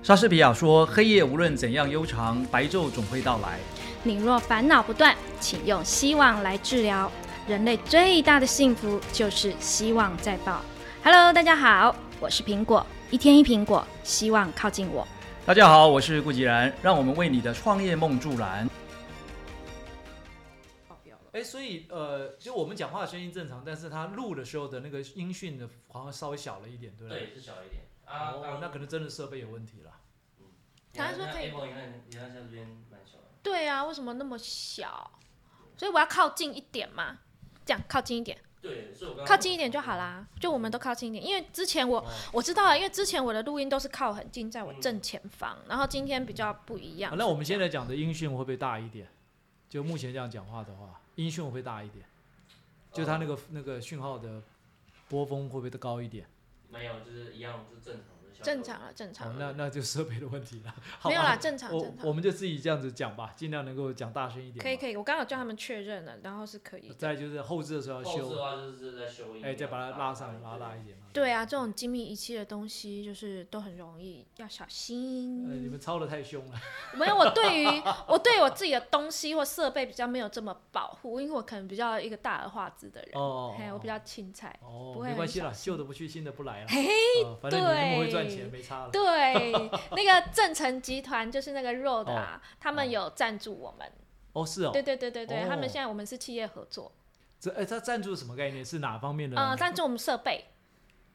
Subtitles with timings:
[0.00, 3.58] 莎士比亚说：“黑夜无论怎样悠长，白昼总会到来。
[4.04, 7.10] 你若烦恼不断，请用希望来治疗。
[7.46, 10.62] 人类最大的幸福就是希望在爆。
[11.02, 15.06] Hello，大家好，我是苹果，一天一苹果，希望靠近我。”
[15.44, 18.68] 大家好，我是顾吉然，让我们为你的创业梦助燃。
[21.32, 27.26] 哎，所以呃，就我们讲话的声音正常，但是他录的时候的那个音讯的好像稍微小了一点，对不对？
[27.26, 27.82] 对，是小一点。
[28.08, 29.92] 啊，哦，那可能真的设备有问题了。
[30.94, 33.24] 他说可以 Apple 你看，你看像这边蛮小的。
[33.42, 35.10] 对啊，为什么那么小？
[35.76, 37.18] 所以我要靠近一点嘛，
[37.64, 40.26] 这样靠近一点，对，所以我刚刚靠近一点就好啦。
[40.40, 47.16] 就我们都靠近一点，因为之前我哦我知道了，因为之前我的录音都是靠很近，在我正前方，然后今天比较不一样好。
[47.16, 49.06] 那我们现在讲的音讯会不会大一点？
[49.68, 52.04] 就目前这样讲话的话，音讯会大一点？
[52.92, 54.42] 就它那个那个讯号的
[55.08, 56.26] 波峰会不会高一点？
[56.70, 58.14] 没有，就是一样，就正常的。
[58.40, 60.72] 正常了，正哦常，了，那那就设备的问题了。
[61.00, 62.12] 好没有啦，吧正常我正常我。
[62.12, 64.62] 们就自己这样子讲吧，尽量能够讲大声一点。
[64.62, 66.88] 可以可以，我刚好叫他们确认了，然后是可以。
[66.96, 71.06] 再就是后置的时候要修，后置的话就是在修音，哎，再把它拉上拉大一点嘛。
[71.12, 75.70] 对啊，这种精密仪器的东西就是都很容易，要小呃，你心。
[75.70, 76.60] 们抄的太凶了。
[76.94, 83.10] 没有，我对于我对我自己的东西或设备比较没有这么保护，因为我可能比较一个大而化之的人。
[83.14, 84.56] 哦，嘿，我比较青菜。
[84.62, 86.66] 哦不，会没关系啦，很小心旧的不去，新的不来了。
[86.68, 86.86] 嘿，
[87.24, 88.90] 呃反正你那么会赚钱，没差了。
[88.90, 89.52] 对，
[89.96, 93.90] 那个正成集团就是那个 Road 啊，他们有赞助我们。
[94.34, 94.82] 哦，是哦对。
[94.82, 96.92] 对对对对，他哦们现在我们是企业合作，
[97.40, 98.64] 这哎，他赞助什么概念？
[98.64, 99.36] 是哪方面的？
[99.36, 100.44] 呃，赞助我们设备。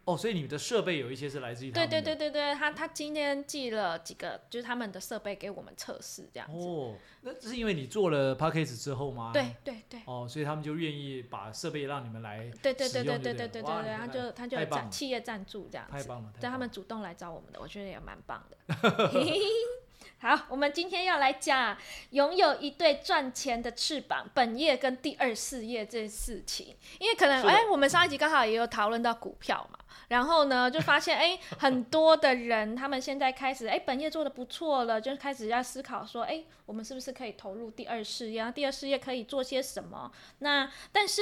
[0.05, 6.67] 哦，所以你们的设备有一些是来自于他对对对对对，他他今天寄了几个，就是他们的设备给我们测试，这样子。
[6.67, 9.31] 哦，那是因为你做了 p a c k a g e 之后吗？。
[9.33, 10.01] 对对对。
[10.05, 14.57] 哦，所以他们就愿意把设备让你们来，对对对对对对对对对对，他就他就
[14.89, 18.57] 企业赞助这样子，太棒了，太对他们主动来找我们的，我觉得也蛮棒的。
[20.23, 21.77] 好，我们今天要来讲
[22.11, 26.73] 拥有一对赚钱的翅膀，本业跟第二事业这事情。
[26.97, 38.49] 因为可能哎，我们上一集刚好也有讨论到股票嘛，然后呢就发现哎， 很多的人他们现在开始哎，本业做的不错了，就开始要思考说，哎，我们是不是可以投入第二事业？
[38.55, 40.09] 第二事业可以做些什么？
[40.39, 41.21] 那但是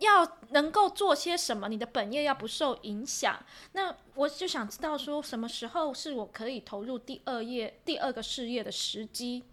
[0.00, 3.38] 要能够做些什么，你的本业要不受影响。
[3.72, 9.44] 那我就想知道说，什么时候是我可以投入第二业、第二个事业的时机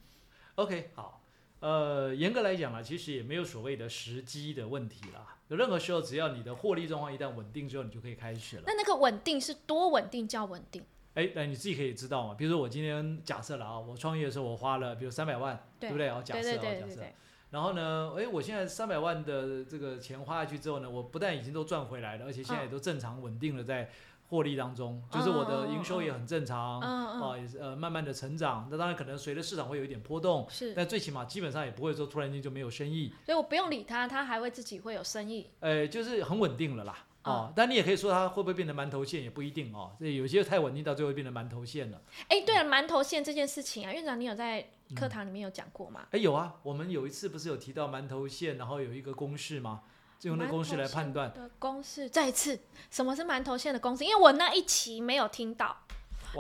[0.56, 1.22] ？OK，好，
[1.60, 5.38] 呃，严格来讲啊，其实也没有所谓的时机的问题啦。
[5.50, 8.64] 有任何时候，只要你的获利状况一旦稳定之后，你就可以开始了。
[8.66, 10.84] 那那个稳定是多稳定叫稳定？
[11.14, 12.34] 哎，那你自己可以知道嘛。
[12.34, 16.10] 比如说我今天假设了啊，我创业的时候我花了比如三百万，对不对？
[16.10, 17.16] 哦，假设哦，假设对对对对。
[17.58, 23.90] 然后呢，哎，我现在三百万的这个钱花下去之后呢，我不但已经都赚回来了，而且现在也都正常稳定了在
[24.28, 28.68] 获利当中，就是我的营收也很正常，嗯嗯啊，也是呃慢慢的成长。
[28.70, 35.48] 那当然可能随着市场会有一点波动，是，但最起码基本上也不会说突然间就没有生意，所以我不用理他，他还会自己会有生意。
[35.60, 37.07] 呃，就是很稳定了啦。
[37.28, 42.02] 嗯哦，但你也可以说它会不会变成馒头线也不一定哦，这有些太稳定到最后变成馒头线了。
[42.30, 46.08] 哎，对了，馒头线这件事情啊，院长你有在课堂里面有讲过吗？
[46.12, 49.82] 哎，有啊，我们有一次不是有提到馒头线，然后有一个公式吗？
[50.20, 51.32] 就用那公式来判断。
[51.34, 54.04] 的公式，再一次，什么是馒头线的公式？
[54.04, 55.78] 因为我那一期没有听到。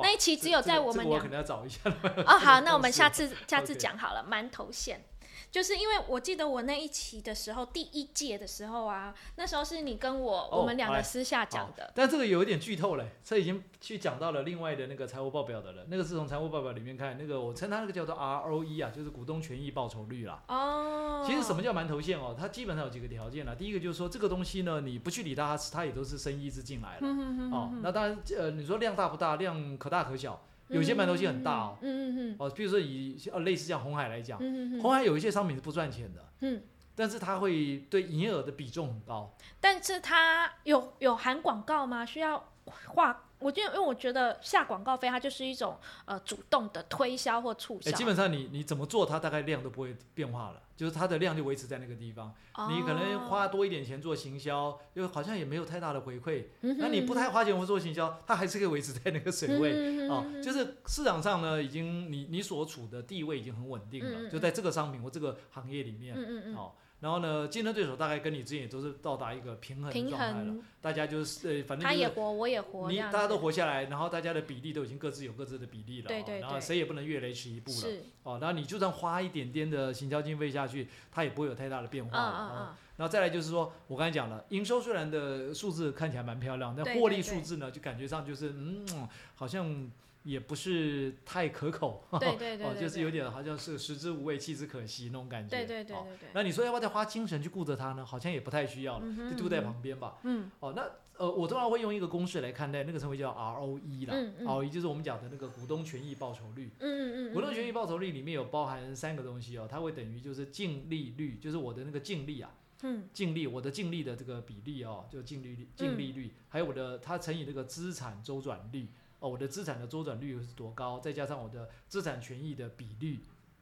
[0.02, 2.24] 那一期只有在我们两这个我可能要找一下了。
[2.28, 4.26] 哦，好，那我们 下次下次讲好了。
[4.30, 5.03] 馒头线，
[5.50, 11.91] 就是因为我记得我那一期的时候，第一届的时候啊，那时候是你跟我、哦我们两来个私下好讲的。
[11.96, 15.85] 但这个有一点剧透嘞，这已经去讲到了另外的那个财务报表的了。
[15.88, 20.44] 那个是从财务报表里面看，那个我称它那个叫做 ROE 啊，就是股东权益报酬率啦。
[20.47, 22.35] 哦，其实什么叫馒头线哦？
[22.38, 23.56] 它基本上有几个条件啦。
[23.56, 27.00] 第一个就是说，这个东西呢，你不去理它，它也都是生意一直进来了。
[27.02, 29.38] 嗯哼哼哦，那当然，呃，你说量大不大？
[29.38, 30.41] 量可大可小。
[30.69, 31.78] 有些馒头机很大哦。
[31.81, 34.38] 嗯嗯嗯哦，比如说以呃类似像红海来讲，
[34.81, 36.61] 红海有一些商品是不赚钱的，嗯，
[36.95, 39.35] 但是它会对营业额的比重很高。
[39.61, 42.05] 但是它有有含广告吗？
[42.05, 43.27] 需要画？
[43.40, 47.97] 我觉得，因为我觉得下广告费，它就是一种呃主动的推销或促哎，销。
[47.97, 52.34] 基本上你你怎么做，它大概量都不会变化了，就是它的量就维持在那个地方。
[52.70, 56.46] 你可能哦花多一点钱做行销，又好像也没有太大的回馈。
[56.61, 59.72] 嗯那你不太花钱做行销，它还是可以维持在那个水位。
[60.08, 66.16] 哦，嗯哼嗯哼就是市场上呢，已经你你所处的地位已经很稳定了，就在这个商品或这个行业里面。
[66.17, 77.78] 嗯嗯嗯，哦，然后呢，竞争对手大概跟你之间也都是到达一个平衡的平状态了，大家就是呃，反正就是他也活，我也活，你大家都活下来，然后大家的比例都已经各自有各自的比例了、哦，对对对然后谁也不能越雷池一步了。
[77.78, 82.29] 是，哦，然后你就算花一点点的行销经费下去，它也不会有太大的变化嗯了。
[82.29, 82.58] 哦嗯。
[82.67, 89.88] 嗯，然后再来就是说，我刚才讲了，营收虽然的数字看起来蛮漂亮，但获利数字呢，就感觉上就是嗯，好像
[90.28, 95.50] 也不是太可口， 哦，对对对对就是有点好像是食之无味，弃之可惜那种感觉。
[95.50, 98.06] 对对对哦对对，那你说要不要再花精神去顾着它呢？
[98.06, 100.18] 好像也不太需要了，就丢在旁边吧。
[100.24, 100.84] 嗯哦，那
[101.18, 104.14] 呃，我通常会用一个公式来看待，那个称为叫 ROE 啦。
[104.14, 106.70] 嗯嗯 ROE 就是我们讲的那个股东权益报酬率。
[106.80, 112.52] 嗯嗯嗯，股东权益报酬率里面有包含三个东西哦，它会等于就是净利率，就是我的那个净利啊，
[112.84, 118.88] 嗯净利我的净利的这个比例哦，就净利率净利率，还有我的它乘以那个资产周转率
[119.19, 123.19] 哦，我的资产的周转率是多高，再加上我的资产权益的比率。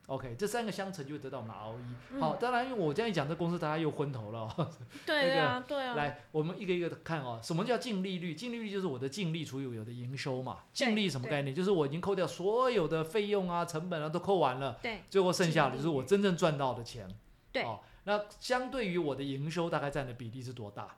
[0.07, 2.19] OK，这三个相乘就会得到我们的 ROE。
[2.22, 4.72] 好，嗯当然，因为我这样一讲，这公司大家又昏头了、哦。
[5.04, 8.36] 对对啊对啊，来，我们一个一个地看哦，什么叫净利率？
[8.36, 10.60] 净利率就是我的净利除以我的营收嘛。
[10.72, 11.56] 净利什么概念？
[11.56, 17.08] 就是我已经扣掉所有的费用啊、成本啊都扣完了，对最后剩下的就是我真正赚到的钱。
[17.51, 20.98] 对哦，那相对于我的营收大概占的比例是多大？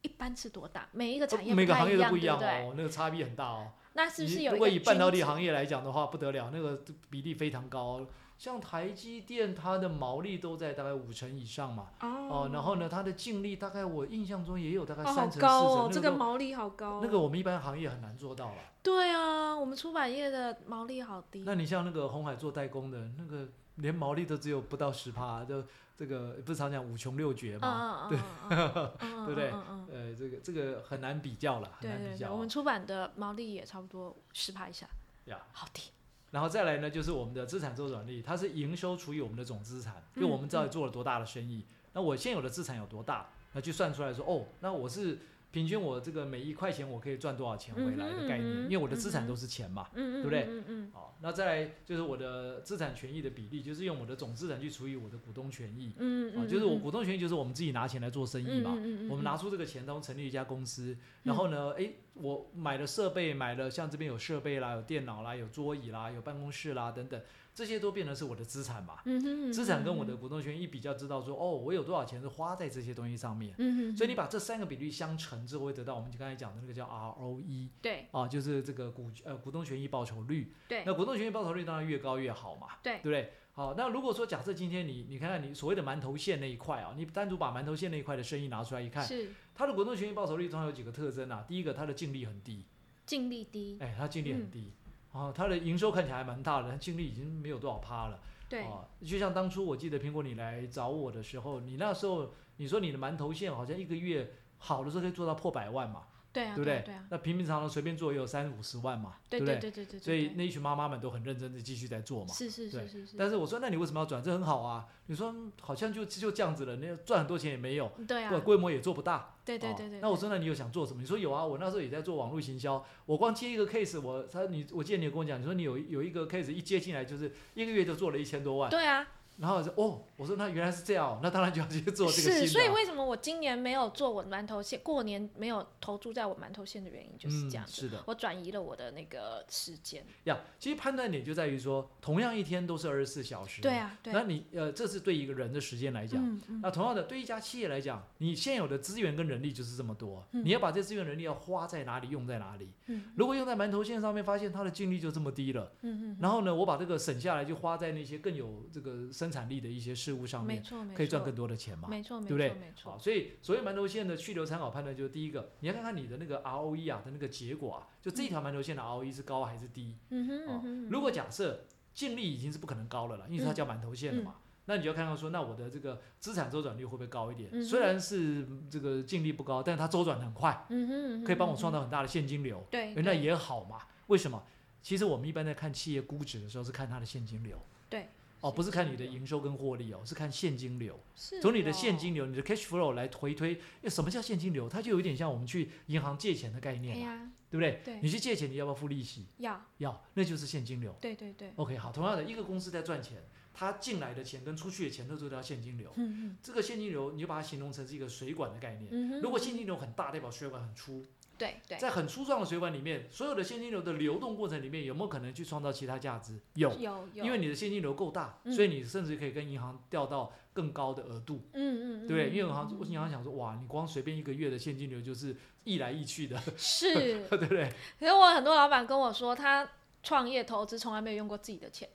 [0.00, 0.88] 一般是多大？
[0.92, 2.38] 每一个产业呃每个，行业都不一样？
[2.40, 3.72] 哦，那个差别很大哦。
[3.94, 8.06] 那是不是有如果以半导体行业来讲的话，不得了，那个比例非常高哦。
[8.36, 11.88] 像台积电，它的毛利都在大概五成以上嘛。
[12.00, 18.58] 哦哦，然后呢，它的净利大概我印象中也有大概三成四高成，哦，这那都个毛利好高哦，那个我们一般行业很难做到了。
[18.80, 25.64] 对啊，我们出版业的毛利好低，那你像那个红海做代工的那个，连毛利都只有不到十趴，就
[25.98, 28.08] 这个不是常讲五穷六绝嘛？
[28.08, 28.18] 嗯
[28.50, 29.50] 嗯嗯嗯，对不对
[29.92, 34.88] 呃，这个这个很难比较了，很对对对，难比较啊我们出版的毛利也差不多十趴以下，
[35.24, 35.40] 呀。
[35.52, 35.90] 好低，
[36.30, 45.18] 然后再来呢，就是我们的资产周转率，它是营收除以我们的总资产，因为我们知道做了多大的生意，那我现有的资产有多大，那就算出来说，哦，那我是
[45.50, 49.86] 平均我这个每一块钱我可以赚多少钱回来的概念，因为我的资产都是钱嘛。
[49.94, 50.48] 对不对？
[50.92, 55.92] 好，那再来就是我的资产权益的比例，就是用我的总资产去除以我的股东权益，
[56.36, 67.20] 啊，就是我股东权益就是我们自己拿钱来做生意嘛，嗯我们拿出这个钱，然后成立一家公司，然后呢，诶，我买了设备，买了像这边有设备啦，有电脑啦，有桌椅啦，有办公室啦等等，
[67.58, 69.00] 这些都变成是我的资产嘛。
[69.04, 73.52] 嗯哼，资产跟我的股东权益一比较，知道说，哦，我有多少钱是花在这些东西上面。
[73.58, 80.52] 嗯哼，所以你把这三个比率相乘之后，会得到我们刚才讲的那个叫 ROE 对啊，就是这个股呃股东权益报酬率。
[80.68, 83.32] 对那股东权益报酬率当然越高越好嘛，对对不对？
[83.54, 91.44] 好，那如果说假设今天你你看看你所谓的馒头线那一块啊，你单独把馒头线那一块的生意拿出来一看，是它的股东权益报酬率通常有几个特征啊？
[91.48, 92.64] 第一个，它的净利很低，
[93.04, 94.70] 净利低，哎，它净利嗯很低，
[95.18, 106.04] 哦，它的营收看起来还蛮大的，它净利已经没有多少趴了，对，哦，就像当初我记得苹果你来找我的时候，你那时候你说你的馒头线好像一个月好的时候可以做到破百万嘛，
[106.38, 106.94] 对啊，对不对？
[107.10, 109.56] 那平平常常随便做也有三五十万嘛，对不对？
[109.56, 112.32] 对对对对，所以那一群妈妈们都很认真的继续在做嘛。
[112.32, 114.22] 是是对是是是，但是我说，那你为什么要转？
[114.22, 114.86] 这很好啊。
[115.10, 119.16] 你说嗯好像就就这样子了，那赚很多钱也没有，对啊，，规模也做不大。
[119.16, 121.00] 哦对对对对，那我说，那你有想做什么？
[121.00, 129.08] 你说有啊，我那时候也在做网络行销，我光接一个 case，我他你我记得你有跟我讲，你说你有有一个 case 一接进来就是一个月就做了一千多万，对啊，
[129.38, 140.04] 然后我说哦，我说那原来是这样哦，那当然就要去做这个是，所以为什么我今年没有做我馒头线，过年没有投注在我馒头线的原因就是这样子，嗯、是的我转移了我的那个时间。
[140.24, 140.38] 呀。
[140.58, 146.20] 其实判断点就在于说，同样一天都是二十四小时，对啊，对，那你呃，这是对一个人的时间来讲。
[146.20, 152.72] 嗯嗯，那同样的，对一家企业来讲，你现有的资源跟人力就是这么多，嗯你要把这资源人力要花在哪里，用在哪里。
[152.86, 160.62] 嗯如果用在馒头线上面，发现它的净利就这么低了，嗯嗯，然后呢，我把这个省下来，就花在那些更有这个生产力的一些事物上面，
[160.94, 161.88] 可以赚更多的钱嘛。
[161.88, 169.96] 没错没对不对错没错好，，所以所谓馒头线的去留参考判断，就是第一个，你要看看你的那个 ROE 啊的那个结果啊，就这条馒头线的 ROE 是高还是低。
[170.10, 177.50] 嗯哼哦嗯，如果假设净利已经是不可能高了啦，因为它叫馒头线的嘛，那你就要看看说，那我的这个资产周转率会不会高一点？
[177.52, 183.78] 嗯哼虽然是这个净利不高，但是它周转得很快，嗯哼嗯哼，可以帮我创造造很大的现金流，对，那也好嘛。
[184.08, 184.42] 为什么？
[184.80, 187.60] 其实我们一般在看企业估值的时候，是看它的现金流。
[187.90, 188.08] 对。
[188.40, 190.98] 哦，不是看你的营收跟获利哦，是看现金流。
[191.16, 194.68] 是从你的哦现金流、你的 cash flow 来回推，诶什么叫现金流？
[194.68, 197.80] 它就有点像我们去银行借钱的概哎念嘛，呀，对不对？
[197.84, 199.26] 对你去借钱，你要不要付利息？
[199.38, 200.94] 要要，那就是现金流。
[201.00, 205.92] 对对对，OK，好，同样的一个公司在赚钱，它进来的钱跟出去的钱都是叫现金流。
[205.96, 208.88] 嗯这个现金流，你就把它形容成是一个水管的概念。
[208.92, 211.04] 嗯哼，如果现金流很大，代表水管很粗。
[211.38, 211.78] 对对。
[211.78, 216.38] 在很粗壮的水管里面，所有的现金流的流动过程里面，有没有可能去创造其他价值？
[216.54, 218.52] 有，有有，因为你的现金流够大，嗯。
[218.52, 226.92] 所以你甚至可以跟银行调到更高的额度，嗯嗯，对因为银行银行想说，哇，你光随便一个月的现金流就是溢来溢去的，是，
[227.30, 227.72] 对不对？
[228.00, 229.68] 可是我很多老板跟我说，他
[230.02, 231.88] 创业投资从来没有用过自己的钱，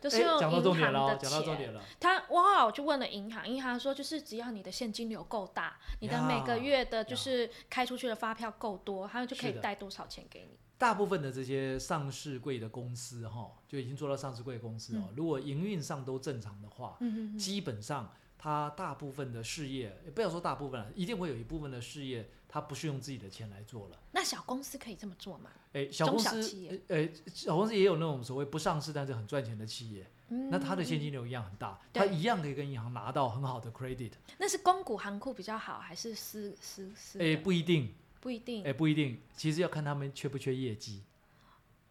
[0.00, 1.58] 就是哎用讲到重点了哦，银行的讲到重钱。
[1.58, 1.82] 点了。
[1.98, 10.58] 他哇，我就问了银行，银行说就是只要你的现金流够大，你的每个月的就是开出去的发票够多，他们就可以贷多少钱给你。
[10.78, 23.98] 大部分的这些上市柜的公司哈，就已经做到上市柜公司哦，如果营运上都正常的话，嗯，基本上它大部分的事业，不要说大部分了，一定会有一部分的事业，它不是用自己的钱来做了。
[24.12, 25.50] 那小公司可以这么做吗？
[25.74, 34.12] 哎，小中公司小企业，呃，小公司也有那种所谓不上市但是很赚钱的企业，嗯，那它的现金流一样很大，它一样可以跟银行拿到很好的 credit。
[34.38, 37.24] 那是公股行库比较好，还是私私私的？
[37.24, 41.02] 哎，不一定，不一定哎，不一定，其实要看他们缺不缺业绩。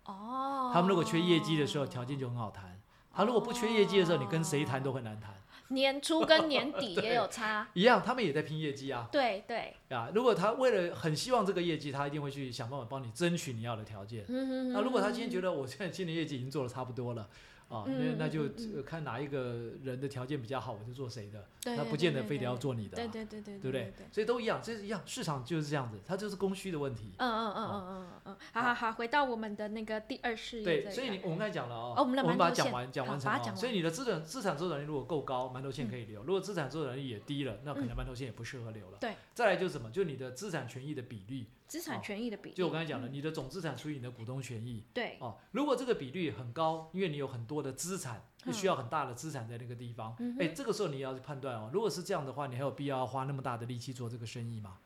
[0.05, 0.71] 哦。
[0.73, 2.81] 他们如果缺业绩的时候，条件就很好谈。
[3.13, 5.33] 他如果不缺业绩的时候，你跟谁谈都很难谈。
[5.69, 9.07] 年初跟年底也有差， 一样，他们也在拼业绩啊。
[9.11, 14.23] 对对，啊，如果他为了很希望这个业绩，他一定会去想办法帮你争取你要的条件。
[14.27, 17.27] 嗯那如果他今天觉得我现在今年业绩已经做的差不多了，
[17.69, 18.47] 啊，那嗯那就
[18.85, 23.93] 看哪一个人的条件比较好，我就做谁的，那不见得非得要做你的啊，对对对对对不对？
[24.11, 27.11] 所以都一样，这是一样，市场就是这样子，它就是供需的问题。
[27.17, 38.97] 嗯嗯嗯嗯嗯嗯，好好好，回到我们的那个第二事业对，所以你我们刚才讲了哦，哦我们的把它讲完讲完成所以你的资产资产周转率如果够高，馒头线嗯可以留；如果资产周转率也低了，那可能馒头线也不适合留了。
[39.01, 39.91] 对，再来就是什么？
[39.91, 43.13] 就你的资产权益的比率，资产哦权益的比例，就我刚才讲的，嗯。
[43.13, 44.83] 你的总资产除以你的股东权益。
[44.93, 54.77] 对，哦，如果这个比率很高，因为你有很多的资产，你需要很大的资产在那个地方，哎、这个时候你要去判断哦，如果是这样的话，你还有必要花那么大的力气做这个生意吗？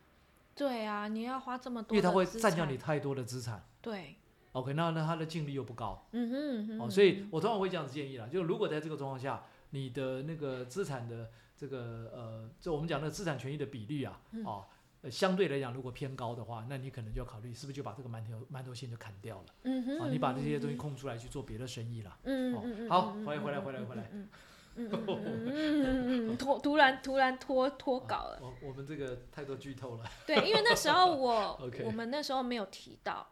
[0.55, 3.63] 对啊，你要花这么多，因为它会占掉你，太多的资产。
[3.79, 4.15] 对
[4.53, 6.07] ，OK，那那它的净利又不高。
[6.11, 14.43] 嗯哼嗯哼，哦，嗯所以我通常会这样子建议啦，就如果在这个状况下，你的那个资产的这个呃，就我们讲的资产权益的比率啊，嗯。
[14.43, 14.65] 哦。
[15.01, 20.07] 呃相对来讲，如果偏高的话，那你可能就要考虑是不是就把这个馒头馒头线就砍掉了嗯哼，啊？
[20.11, 22.11] 你把这些东西嗯空出来去做别的生意了。
[22.11, 24.29] 哦嗯嗯嗯，好嗯回来回来回来回来嗯
[24.75, 25.51] 嗯嗯嗯嗯
[25.83, 30.05] 嗯嗯，突突然突然脱脱稿了，我我们这个太多剧透了。
[30.25, 33.27] 对，因为那时候我 我们那时候没有提到，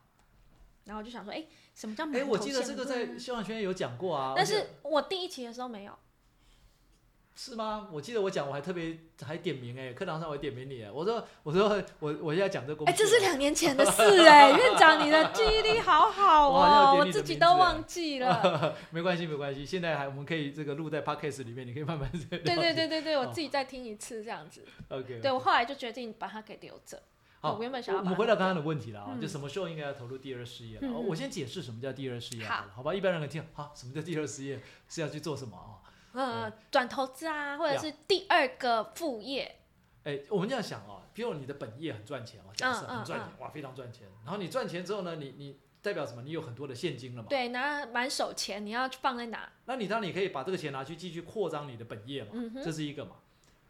[0.85, 1.45] 然后我就想说，哎，
[1.75, 4.33] 什么叫哎、馒头我记得线这个在希望圈有讲过啊。
[4.35, 5.97] 但是我第一期的时候没有，
[7.41, 7.87] 是吗？
[7.89, 18.75] 我记得我讲我还特别还点名哎、课堂上我还点名你哎，我说我说我我现在讲这公哎，这是两年前的事哎， 院长你的记忆力好好哦，我自己都忘记了。
[18.91, 24.65] 没关系没关系，现在还我们可以这个录在 podcast 里面，你可以慢慢对对对对对对，我哦自己再听一次这样子。
[24.89, 27.01] ，OK，对我后来就决定把它给留着。
[27.39, 30.91] 好，我原本想要我们回到刚刚的问题了啊，嗯就什么时候应该要投入第二事业了？
[30.91, 32.93] 我先解释什么叫第二事业好好了，好吧？
[32.93, 35.78] 一般人可能听好，什么叫第二事业是要去做什么啊？
[36.13, 39.57] 嗯，转投资啊，或者是第二个副业。
[40.03, 44.07] 哎，我们这样想哦，比如你的本业很赚钱哦，假设很赚钱，哇，非常赚钱。
[44.23, 46.21] 然后你赚钱之后呢，你你代表什么？
[46.21, 47.27] 你有很多的现金了嘛？
[47.29, 49.51] 对，拿满手钱，你要放在哪？
[49.65, 53.17] 那你当然你可以把这个钱拿去继续扩张你的本业嘛，嗯哼这是一个嘛。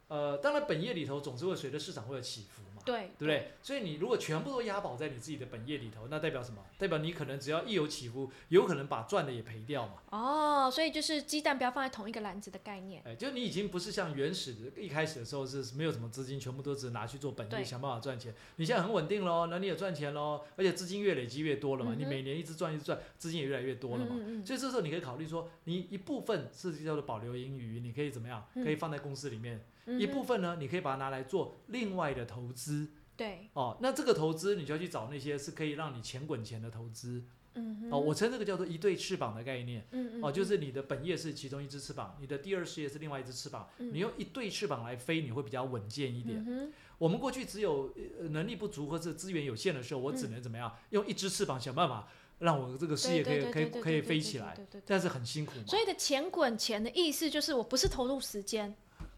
[0.08, 3.52] 呃，当然本业里头总是会随着市场会有起伏嘛，对对不对？
[3.62, 6.64] 所以你如果全部都押宝在你自己的本业里头，那代表什么？
[6.78, 9.94] 代表你可能只要一有起伏，有可能把赚的也赔掉嘛。
[10.10, 13.02] 哦，所以就是鸡蛋不要放在同一个篮子的概念。
[13.06, 18.34] 哎，就你已经不是像原始的一开始的时候是没有什么资金，全部都只拿去做本业，想办法赚钱。
[18.56, 24.12] 你现在很稳定喽，那你也赚钱喽，而且资金越累积越多了嘛，嗯你每年一直赚一直赚，资金也越来越多了嘛。
[24.14, 28.46] 嗯嗯所以这时候你可以考虑说，你一部分是叫做保留盈余，你可以怎么样？
[28.56, 29.62] 嗯可以放在公司里面，嗯，
[29.98, 33.78] 一部分呢，你可以把它拿来做另外的投资对，哦。
[33.82, 37.24] 那这个投资你就要去找那些是可以让你钱滚钱的投资
[37.56, 38.00] 嗯哼哦。
[38.00, 46.44] 我称这个叫做一对翅膀的概念嗯嗯哦，就是你的本业是其中一只翅膀，你的第二事业是另外一只翅膀，嗯你用一对翅膀来飞，你会比较稳健一点。
[46.48, 50.76] 嗯我们过去只有呃能力不足或者资源有限的时候，我只嗯能怎么样？
[50.90, 52.06] 用一只翅膀想办法
[52.40, 54.54] 让我这个事业可以可以可以飞起来，
[54.86, 55.64] 但是很辛苦嘛。
[55.66, 58.76] 所以的钱滚钱的意思就是我不是投入时间，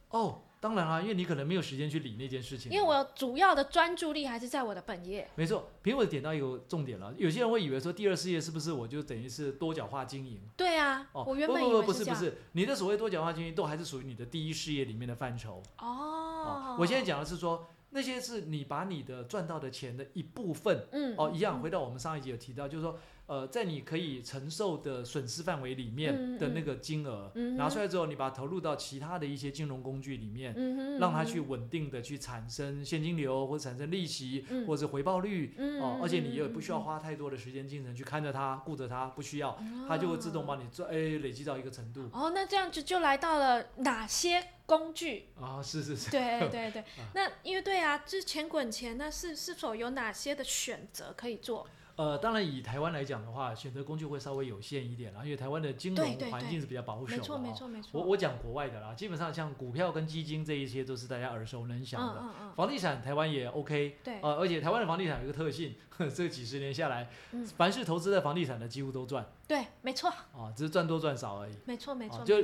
[0.09, 2.71] 哦，当然啦，因为你可能没有时间去理那件事情。
[2.71, 5.27] 因为我主要的专注力还是在我的本业。
[5.33, 7.11] 没错，苹果点到一个重点了。
[7.17, 10.39] 有些人会以为说第二事业是不是我就等于是多角化经营？
[10.55, 11.81] 对啊，哦，我原本以不不为。
[11.81, 15.63] 不不是不是，你的所谓多角化经营都还是属于你的第一事业里面的范畴。
[15.79, 20.85] 哦，我现在讲的是说那些是你把你的赚到的钱的一部分。
[20.91, 22.99] 嗯哦，一样，嗯回到我们上一集有提到，就是说，
[23.31, 30.53] 呃，在你可以承受的损失范围里面嗯的那个金额、拿出来之后，你把它投入到其他的一些金融工具里面，
[30.99, 34.67] 让它去稳定的去产生现金流或者产生利息，嗯。
[34.67, 35.55] 或者是回报率。
[35.57, 42.09] 嗯哦，而且你也不需要嗯花太多的时间精神去看着它、顾着它，不需要，嗯它就会自动帮你做，哎，累积到一个程度。
[42.11, 45.29] 哦，那这样子就来到了哪些工具？
[45.39, 46.81] 啊，是是是，对对对。
[46.99, 51.65] 啊，那因为对啊，就是钱滚钱，那是是否有哪些的选择可以做？
[51.95, 57.17] 呃，当然以台湾来讲的话，选择工具会稍微有限一点啦，因为台湾的金融环境是比较保守的、哦。
[57.17, 57.89] 没错没错没错。
[57.99, 62.21] 我我讲国外的啦，基本上像股票跟基金这一些都是大家耳熟能详的。
[62.21, 65.75] 嗯嗯嗯，房地产台湾也 OK，对，呃，而且台湾的房地产有一个特性，
[66.13, 71.53] 这几十年下来，嗯凡是投资在房地产的几乎都赚对，没错啊，只是赚多赚少而已。
[71.65, 72.35] 没错没错哦就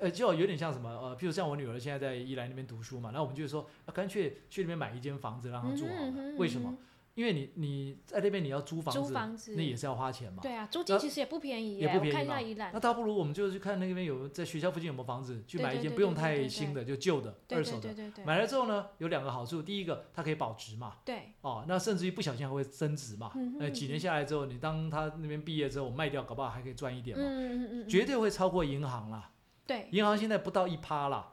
[0.00, 6.00] 呃，就有点像什么呃，譬如像我女儿现在在宜兰那边读书嘛，那我们就说，啊干脆去那边买一间房子让她住好了。
[6.00, 6.78] 嗯哼嗯哼为什么嗯？
[7.16, 10.42] 因为你你在那边你要租房租子，房子那也是要花钱嘛。
[10.42, 17.80] 对啊，租金其实也不便宜，也不便宜我看一下嘛宜兰那，倒不如我们就去看那边有在学校附近有没有房子，去买一间不用太新的，就旧的、二手的。
[17.80, 23.32] 对对对对买了之后呢，有两个好处，第一个它可以保值嘛，对，哦，那甚至于不小心还会增值嘛。
[23.34, 29.30] 嗯几年下来之后，你当他那边毕业之后，我卖掉，搞不好还可以赚一点嘛，嗯嗯嗯嗯，绝对会超过银行啦。
[29.66, 31.32] 对银行现在不到一趴啦，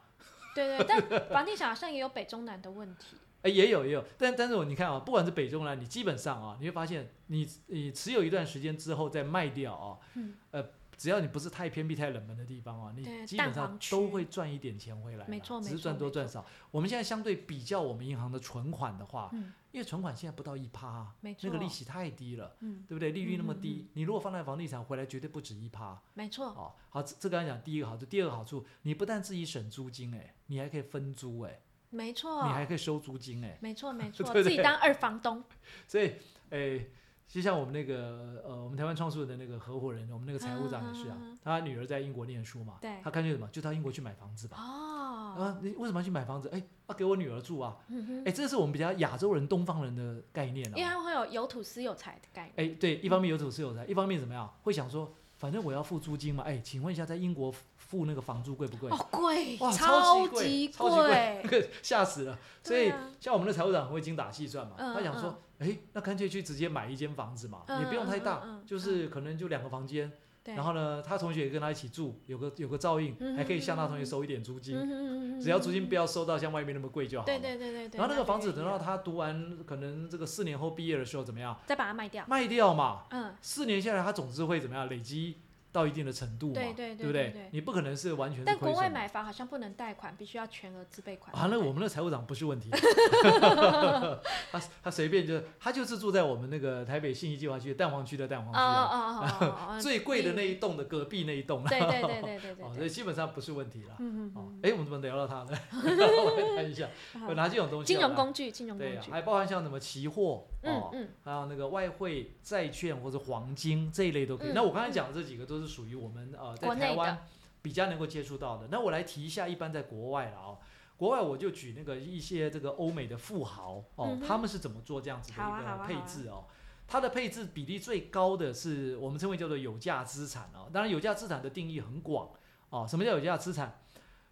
[0.56, 10.66] 对对，但房地产好像也有北中南的问题，哎，也有也有，但但是我你看啊，不管是北中南，你基本上啊，你会发现你你持有一段时间之后再卖掉啊，嗯呃，
[10.98, 16.46] 只要你不是太偏僻、太冷门的地方啊，你基本上都会赚一点钱回来，没错只是赚多赚少。
[16.72, 23.12] 我们现在相对比较我们银行的存款的话，嗯，因为存款现在不到一趴啊，没错，那个利，息太低了，嗯，对不对？
[23.12, 26.02] 利率那么低，你如果放在房地产回来，绝对不止一趴。
[26.14, 31.60] 没错，哦，好，这这刚才讲第一个好处，第二个好处，你不但自己省租金，哎，你还可以分租，哎，
[31.94, 35.44] 没错，你还可以收租金，哎，没错 没错，对对自己当二房东，
[35.88, 36.14] 所以，
[36.50, 36.90] 诶，
[37.28, 44.58] 就像我们那个呃，我们台湾创树的那个合伙人，我们那个财务长也是啊他女儿在英国念书嘛，对他干脆什么，就到英国去买房子吧。
[44.60, 46.50] 哦，啊，你为什么要去买房子？
[46.50, 47.78] 哎，要给我女儿住啊！
[47.88, 50.94] 嗯哎，这是我们比较亚洲人、东方人的概念啊因为哦。
[50.94, 54.52] 它会有有土私有财的概念，哎，对，一方面有土是有财，一方面怎么样？
[54.64, 56.44] 会想说，反正我要付租金嘛。
[56.44, 57.52] 哎，请问一下，在英国
[57.84, 58.90] 付那个房租贵不贵？
[58.90, 62.38] 哦，贵，哇，超级贵，级超级贵， 吓死了。
[62.64, 70.12] 所以像我们的财务长很会精打细算嘛，嗯他想说，哎，那干脆去直接买一间房子嘛，嗯也不用太大，就是可能就两个房间，
[70.44, 77.26] 对，然后呢，他同学也跟他一起住，有个有个照应，嗯还可以向他同学收一点租金，只要租金不要，收到像外面那么贵就好了。
[77.26, 81.56] 对对对对对，然后那个房子等到他读完，可能这个四年后毕业的时候怎么样？
[81.66, 84.88] 再把它卖掉，卖掉嘛，嗯，四年下来，他总是会怎么样？
[84.90, 85.38] 累积
[85.74, 87.30] 到一定的程度嘛，对对对不对？
[87.32, 91.36] 对你不可能是完全是但国外买房好像不能贷款，必须要全额自备款。
[91.36, 92.70] 啊，那我们的财务长不是问题，
[94.52, 103.96] 他他随便就他就是住在我们那个台北信义计划区蛋黄区的蛋黄区啊，哦哦 哦，最贵的那一栋的隔壁那一栋，对对对对对对哦，所以，基本上不是问题啦。
[104.00, 105.58] 嗯嗯嗯，，哦哎，我们怎么聊到他呢？
[105.74, 106.88] 我来看一下，
[107.20, 107.28] 好。
[107.30, 107.88] 有哪几种东西？
[107.94, 114.52] 金融工具，金融工对啊，具，还包含像什么期货哦，嗯嗯，还有那个外汇、债券或者黄金这一类都可以。
[114.52, 117.26] 嗯那我刚才讲的这几个都是属于我们呃在台湾
[117.62, 118.68] 比较能够接触到的。
[118.72, 120.58] 那我来提一下，一般在国外了哦。
[120.96, 126.46] 国外我就举那个一些这个欧美的富豪哦，嗯他们是怎么做这样子的一个配置哦。
[126.88, 130.70] 它的配置比例最高的是我们称为叫做有价资产哦。
[130.72, 132.30] 当然，有价资产的定义很广
[132.70, 132.86] 哦。
[132.88, 133.80] 什么叫有价资产？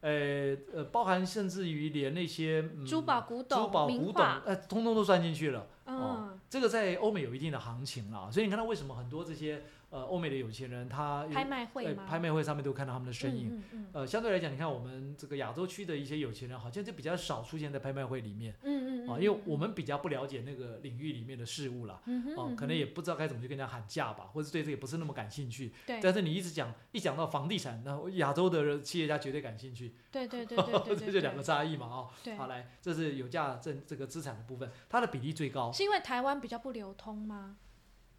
[0.01, 5.67] 呃呃，包含甚至于连那些、嗯、珠宝、古董珠董、宝、古董，呃，通通都算进去了。
[5.99, 11.93] 嗯，这个在欧美有一定的行情啦，所以你看到为什么很多这些呃欧美的有钱人，他拍卖会呃？
[12.07, 13.49] 拍卖会上面都看到他们的身影。
[13.49, 22.01] 嗯嗯呃，相对来讲，你看我们这个亚洲区的一些有钱人，好像就比较少出现在拍卖会里面嗯嗯啊，因为我们比较不了解那个领域里面的事物啦。
[22.35, 25.71] 哦，可能也不知道该怎么去跟人家喊价吧，或者对这个也不是那么感兴趣。
[25.85, 32.09] 对但是你一直讲，一讲到房地产，那亚洲的企业家绝对感兴趣，对对对 对对，这就两个差异嘛，哦。
[32.23, 35.71] 对，好，来，这是有价证这个资产的部分，它的比例最高。
[35.71, 37.57] 是因为台湾比较不流通吗？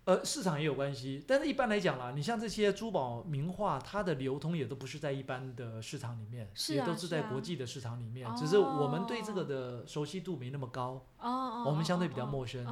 [0.04, 12.66] 呃，市场也有关系，但是一般来讲啦，你像这些珠宝名画，它的流通也都不是在一般的市场里面，是啊也都是在国际的市场里面，只是我们对这个的熟悉度没那么高，哦哦，我们相对比哦较陌生。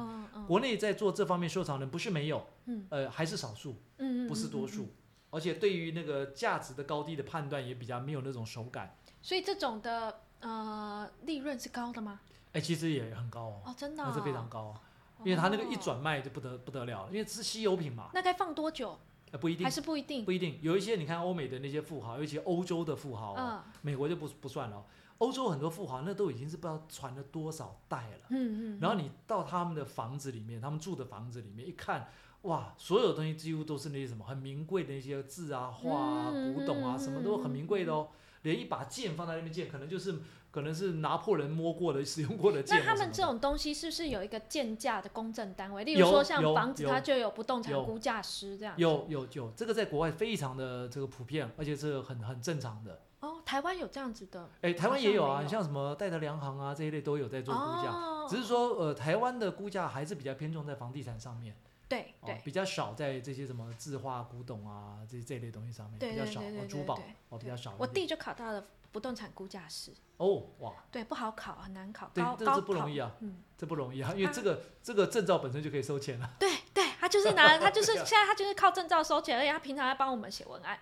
[0.45, 4.89] 国内在做这方面收藏人不是没有，嗯呃，还是少数，嗯嗯不是多数，
[5.29, 8.97] 而且对于那个价值的高低的判断也比较没有那种手感。
[9.21, 12.19] 所以这种的呃利润是高的吗？
[12.51, 14.75] 哎，其实也很高哦，哦，真的，那是非常，高哦，
[15.23, 18.97] 因为它那个一转卖就不得不得了，因为是稀有品嘛，那该放多久？
[19.31, 19.69] 呃，不一定还。
[19.71, 20.25] 是不一定？
[20.25, 24.83] 不一定，有一些你看欧美的那些富豪，尤其欧洲的富豪、哦，嗯美国就不不算了哦。
[25.19, 28.25] 欧洲很多富豪那都已经是不知道传了多少代了。
[28.29, 32.09] 嗯嗯，然后你到他们的房子里面，他们住的房子里面一看，
[32.41, 38.09] 哇，所有东西几乎都是那些什么很名贵的那些字啊、画啊、嗯古董啊，嗯什么都很名贵的哦。
[38.41, 40.19] 连一把剑放在那边剑，可能就是
[40.51, 42.61] 可能是拿破仑摸过的、使用过的。
[42.67, 45.83] 那他们这种东西是不是有一个鉴价的公证单位？
[45.83, 48.73] 例如有说像房子，它就有不动产估价师这样。
[48.77, 53.01] 有有有，这个在国外非常的这个普遍，而且是很很正常的。
[53.21, 61.53] 哦，台湾有这样子的哎，台湾也有啊，你像什么戴德梁行啊这一类都有在做估价，哦，只是说呃台湾的估价还是比较偏重在房地产上面。
[61.53, 61.57] 哦
[61.91, 67.75] 对对，比较少在这些什么字画、古董啊这这类东西上面，对比较少哦，珠宝哦比较少。
[67.77, 76.29] 我弟就考到了不动产估价师，哦哇，对，不好考，很难考，对高高不容易啊嗯，这不容易啊，因为这个这个证照本身就可以收钱了。
[76.37, 80.77] 对对，他就是拿，他就是现在他就是靠证照收钱，而且他平常还帮我们写文案，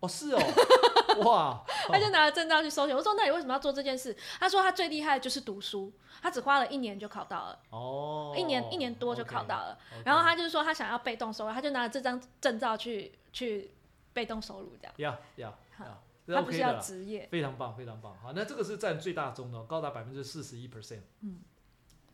[0.00, 0.40] 哦是哦，
[1.24, 2.96] 哇， 他就拿了证照去收钱。
[2.96, 4.16] 我说那你为什么要做这件事？
[4.38, 5.92] 他说他最厉害的就是读书，
[6.22, 9.76] 他只花了一年就考到了，哦，一年一年多就考到了。
[10.04, 13.72] 然后他就是说他想要被动收入，他就拿了这张证照去去
[14.12, 14.94] 被动收入这样。
[14.96, 15.84] 要要好
[16.36, 18.16] OK 是要的啦，职业，非常棒非常棒。
[18.18, 21.02] 好，那这个是占最大宗的哦，高达百分之四十一 percent。
[21.20, 21.40] 嗯。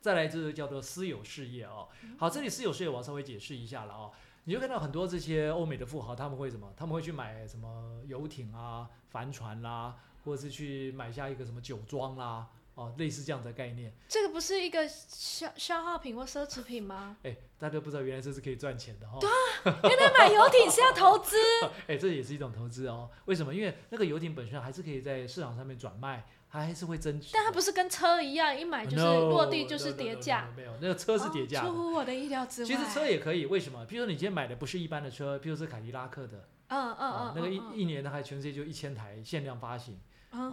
[0.01, 1.89] 再来就是叫做私有事业哦。
[2.19, 4.11] 好，这里私有事业我要稍微解释一下了哦。
[4.43, 6.71] 你就看到很多这些欧美的富豪，他们会什么？
[6.77, 13.93] 他们会去买什么游艇啊、帆船啦、或者是去买下一个什么酒庄啦，哦，类似这样的概念。
[14.07, 17.17] 这个不是一个消消耗品或奢侈品吗？
[17.23, 19.79] 哎，大家都不知道原来这是可以赚钱的哈、哦。
[19.83, 21.35] 原来买游艇是要投资，
[21.87, 23.09] 哎，这也是一种投资哦。
[23.25, 23.55] 为什么？
[23.55, 27.29] 因为那个游艇本身还是可以在市场上面转卖，它还是会增值。
[27.31, 30.57] 但它不是跟车一样，一买就是落地就是跌价 no，。
[30.57, 31.61] 没有，那个车是叠价。
[31.61, 32.67] 哦出乎我的意料之外。
[32.67, 33.85] 其实车也可以，为什么？
[33.85, 39.95] 比如说你今天买的不是一般的车，比如说凯迪拉克的，嗯嗯嗯，啊那个一嗯一年还全世界就一千台限量发行。
[39.95, 39.99] 嗯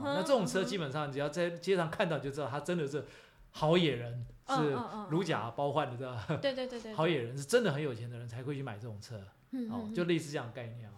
[0.03, 3.05] 那这种车嗯基本上只要在街上看到就知道，它真的是
[3.51, 6.39] 好野人，是嗯嗯嗯如假包换的，知道吧？
[6.41, 9.21] 对对对对，好野人是真的很有钱的人才会去买这种车，
[9.71, 10.95] 哦，就类似这样的概念啊。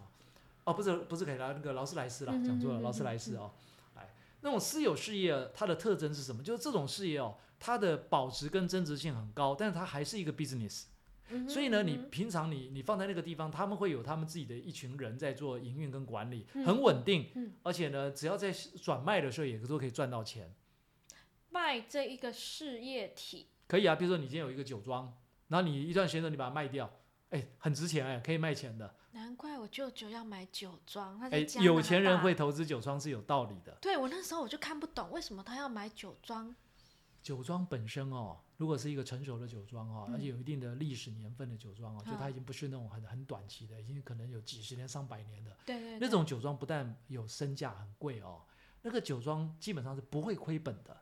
[0.64, 3.51] 哦，不是不是凯迪拉那个劳斯莱斯啦，嗯讲错了，劳斯莱斯哦。
[3.94, 6.42] 哎，那种私有事业它的特征是什么？
[6.42, 10.85] 就是这种事业哦，它的保值跟增值性很高，但是它还是一个 business。
[11.30, 20.54] 嗯所以呢，你平常你你放在那个地方，他们会有他们自己的一群人在做营运跟管理，嗯很稳定，嗯而且呢，只要在转卖的时候也都可以赚到钱。
[21.50, 25.16] 卖这一个事业体，可以啊，比如说你今天有一个酒庄，
[25.48, 26.90] 然后你一段时间之后你把它卖掉，
[27.30, 28.94] 哎，很值钱哎，可以卖钱的。
[29.12, 32.34] 难怪我舅舅要买酒庄，他哎有钱人会。
[32.34, 33.72] 投资酒庄是有道理的。
[33.80, 36.54] 对我那时候我就看不懂，为什么他要买酒庄？
[37.22, 48.42] 酒庄本身哦，如果是一个成熟的酒庄哦，嗯而且有一定的历史年份的酒庄哦，就它嗯已经不是那种很很短期的，已经可能有几十年、上百年的对对，那种酒庄，不但有身价很贵哦，
[48.82, 50.96] 那个酒庄基本上是不会亏本的。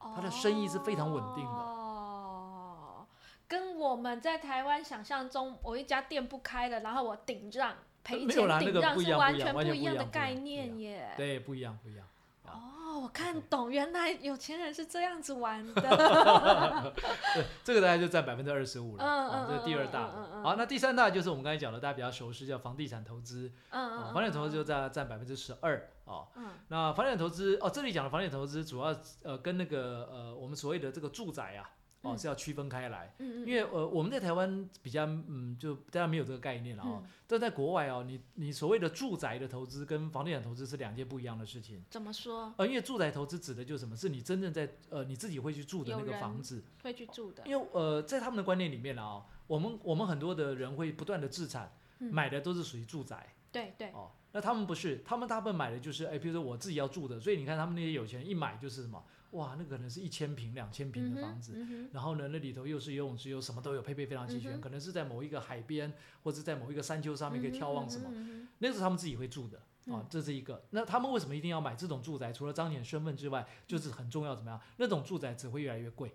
[0.00, 3.04] 它的生意是非常稳定的哦，
[3.48, 11.14] 跟我们在台湾想象中，我一家店不开了，然后我顶让赔钱顶让是完全不一样的概念耶。
[11.16, 12.06] 对，不一样，不一样。
[12.44, 15.74] 哦，我看懂，原来有钱人是这样子玩的。
[17.34, 20.10] 对，这个大概就占百分之二十五了，嗯嗯哦这是第二大。
[20.42, 23.52] 好，那第三大就是我们刚才讲的，大家比较熟悉，叫房地产投资。
[23.70, 26.26] 嗯哦嗯，房地产投资就占占百分之十二哦。
[26.36, 31.70] 嗯那房地产投资哦，这里讲的房地产投资主要呃跟那个呃我们所谓的这个住宅啊
[32.02, 41.84] 哦嗯是要区分开来，嗯嗯，因为呃我们在台湾比较嗯就大家没有这个概念了哦，嗯但在国外哦，你你所谓的住宅的投资跟房地产投资是两件不一样的事情。
[41.90, 43.96] 怎么说呃，因为住宅投资指的就是什么？
[43.96, 46.62] 是你真正在呃你自己会去住的那个房子。
[46.82, 47.42] 会去住的？
[47.46, 54.10] 因为呃，在他们的观念里面啊、我们我们很多的人会不断的自产，嗯买的都是属于住宅对对，哦。
[54.30, 61.54] 那他们不是，他们大部分买的就是，哎，比如说我自己要住的，所以你看他们那些有钱人一买就是什么，哇，那可能是一千平、两千平的房子，
[61.92, 68.10] 然后呢，那里头又是游泳池，又什么都有，配备非常齐全，嗯可能是在某一个海边或者在某一个山丘上面可以眺望什么，
[68.58, 69.64] 那是他们自己会住的啊
[70.00, 70.64] 嗯，这是一个。
[70.70, 72.32] 那他们为什么一定要买这种住宅？
[72.32, 74.60] 除了彰显身份之外，就是很重要怎么样？
[74.78, 76.14] 那种住宅只会越来越贵，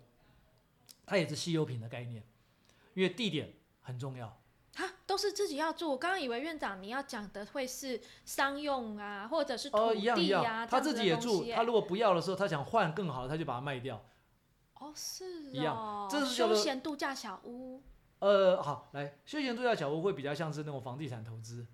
[1.06, 2.24] 它也是稀有品的概念，
[2.96, 4.42] 因为地点很重要。
[5.04, 5.92] 哈，都是自己要住。
[5.92, 14.04] 我刚刚以为院长你要讲的会是商用啊，或者是土哦，一样一地啊，样，他自己也住，他如果不要的时候，他想换更好的，他就把它卖掉。
[14.76, 17.82] 哦是一样哦这是休闲度假小屋，
[18.20, 21.66] 呃，好，来，休闲度假小屋会比较像是那种房地产投资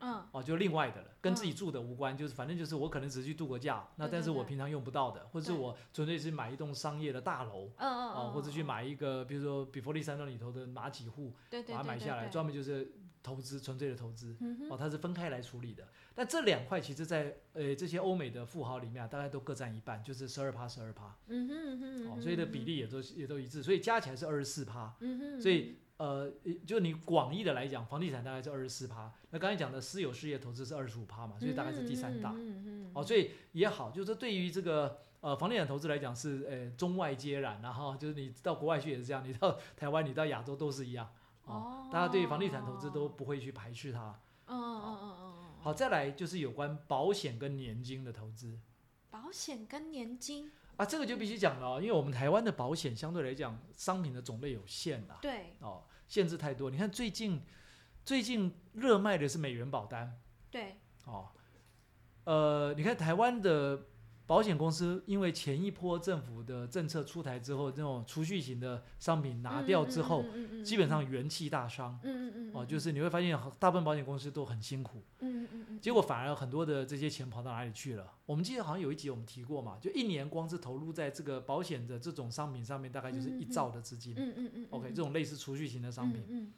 [0.00, 7.66] 嗯哦，就另外的了，跟自己嗯住的无关，就是反正就是我可能只是去度个假，那但是我平常用不到的，或者是我纯粹是买一栋商业的大楼。
[7.76, 14.36] 嗯嗯哦，嗯，或者去嗯，买一个，比如说比佛利山庄里头的哪几户，对对把它买下来，专门就是投资，纯粹的投资。
[14.40, 15.86] 嗯哦，它是分开来处理的。
[16.14, 21.16] 但这两块其实在，呃这些欧美的富豪里面、啊，大概都各占一半，就是十二趴十二趴。
[21.28, 24.96] 嗯哼嗯哼嗯哦，所以的比嗯例也都也都一致，所以加起来是二十四趴。
[25.00, 26.32] 嗯哼，所以呃，
[26.66, 32.32] 就你广义的来讲，房地产大概是二十四趴，那刚才讲的私有事业投资是二十五趴嘛，所以大概是第三大。
[32.36, 41.08] 嗯嗯哦，所以也好，就是说对于这个呃房地产投资来讲是呃中外皆然，然后就是你到国外去也是这样，你到台湾、你到亚洲都是一样。
[41.44, 44.20] 哦，大家对于房地产投资都不会去排斥它。
[44.46, 48.58] 嗯嗯嗯嗯嗯，好，再来就是有关保险跟年金的投资。
[49.10, 56.70] 保险跟年金，啊，这个就必须讲了哦，因为我们台湾的保险相对来讲商品的种类有限啊，对哦，限制太多。
[56.70, 57.42] 你看最近
[58.04, 60.20] 最近热卖的是美元保单
[60.52, 61.30] 对，哦，
[62.22, 63.86] 呃，你看台湾的
[64.28, 71.98] 保险公司，因为前一波政府的政策出台之后，这种储蓄型的商品拿掉之后，嗯嗯嗯嗯基本上元气大伤。
[72.02, 78.06] 嗯嗯嗯哦，就是你会发现大部分保险公司都很辛苦，嗯嗯嗯嗯，结果反而很多的这些钱跑到哪里去了？
[78.26, 84.12] 我们记得好像有一集我们提过嘛，就一年光是投入在这个保险的这种商品上面，大概就是一兆的资金。
[84.14, 86.22] 嗯嗯嗯 OK，这种类似储蓄型的商品。
[86.28, 86.52] 嗯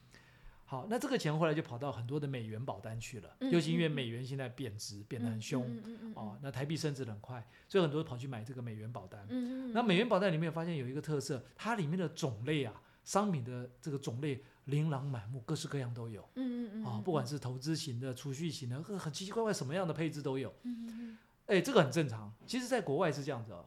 [0.71, 6.13] 好，那这个钱后来就跑到很多的美元保单去了，嗯尤其因为美元现在贬值，变嗯得很凶。
[6.15, 9.27] 哦，那台币升值很快，所以很多人跑去买这个美元保单。
[9.73, 16.23] 那美元保单里面发现有一个特色，它里面的种类啊，商品的这个种类琳琅满目，各式各样都有。
[16.37, 20.55] 嗯嗯嗯啊，不管是投资型的、储蓄型的，很很奇奇怪怪，什么样的配置都有。
[20.63, 22.33] 嗯嗯哎，这个很正常。
[22.47, 23.67] 其实，在国外是这样子哦。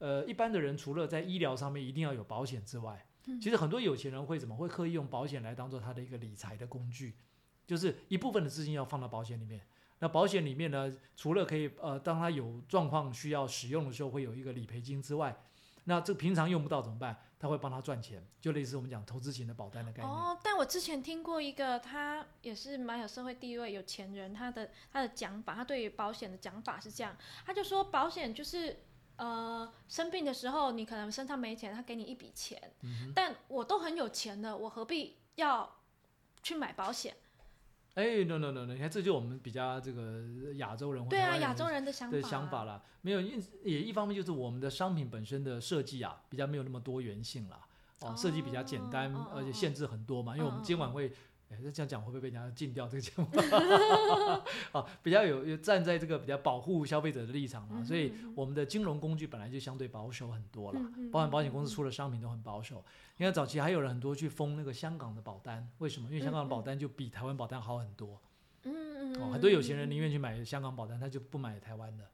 [0.00, 7.14] 呃，一般的人除了在医疗上面一定要有保险之外，嗯其实很多有钱人会怎么会刻意用保险来当做他的一个理财的工具，
[7.66, 9.60] 就是一部分的资金要放到保险里面。
[9.98, 15.36] 那保险里面呢，除了可以呃，当他有状况需要使用的时候，会有一个理赔金之外，
[15.84, 17.16] 那这平常用不到怎么办？
[17.38, 20.12] 他会帮他赚钱，就类似我们讲投资型的保单的概念。
[20.12, 28.84] 哦，但我之前听过一个，他也是蛮有社会地位、有钱人，他的他的讲法，他对于保险的讲法是这样，他就说保险就是
[29.16, 35.76] 呃生病的时候，你可能身上没钱，他给你一笔钱，嗯但我都很有钱的，我何必要
[36.42, 37.16] 去买保险？
[37.94, 47.60] 哎，no no no no，你看这就我们比较这个亚洲人或对啊，亚洲人的想法、的想法啦，没有，因也一方面就是我们的商品本身的设计啊，比较没有那么多元性啦，
[48.00, 50.90] 哦，设计比较简单，而且限制很多嘛，因为我们监管
[51.72, 53.26] 这样讲会不会被人家禁掉这个节目？
[54.72, 62.84] 啊，比较有有站在这个比较保护消费者的立场嘛，所以我们的金融工具本来就相对保守很多了，嗯包含保险公司出的商品都很保守。
[63.16, 66.08] 你看早期还有人很多去封那个香港的保单，为什么？
[66.08, 68.20] 因为香港的保单就比台湾保单好很多。
[68.64, 68.72] 嗯
[69.12, 72.04] 嗯哦，很多有钱人宁愿去买香港保单，他就不买台湾的。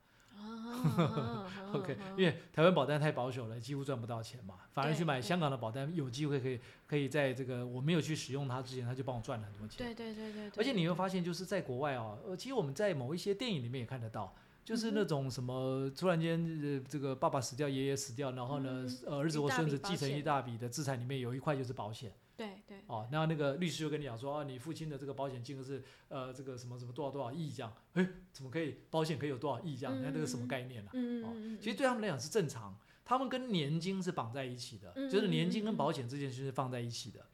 [0.68, 9.78] 啊 OK，因为台湾保单太保守了，几乎赚不到钱嘛，反而去买香港的保单，有机会可以可以在这个我没有去使用它之前，他就帮我赚了很多钱。
[9.78, 22.12] 对对对对对，而且你会发现，就是在国外哦，呃，其实我们在某一些电影里面也看得到，就是那种什么突然间呃这个爸爸死掉，爷爷死掉，然后呢，儿子或孙子继承一大笔的资产，里面有一块就是保险。
[22.38, 30.00] 对对，哦，那那个律师就跟你讲说，啊，你父亲的这个保险金额是呃这个什么什么多少多少亿这样，哎，怎么可以保险可以有多少亿这样？
[30.00, 30.86] 那这个什么概念啊？
[30.86, 37.26] 哦嗯嗯嗯，其实对他们来讲是正常，他们跟年金是绑在一起的，嗯就是年金跟保险这件事是放在一起的。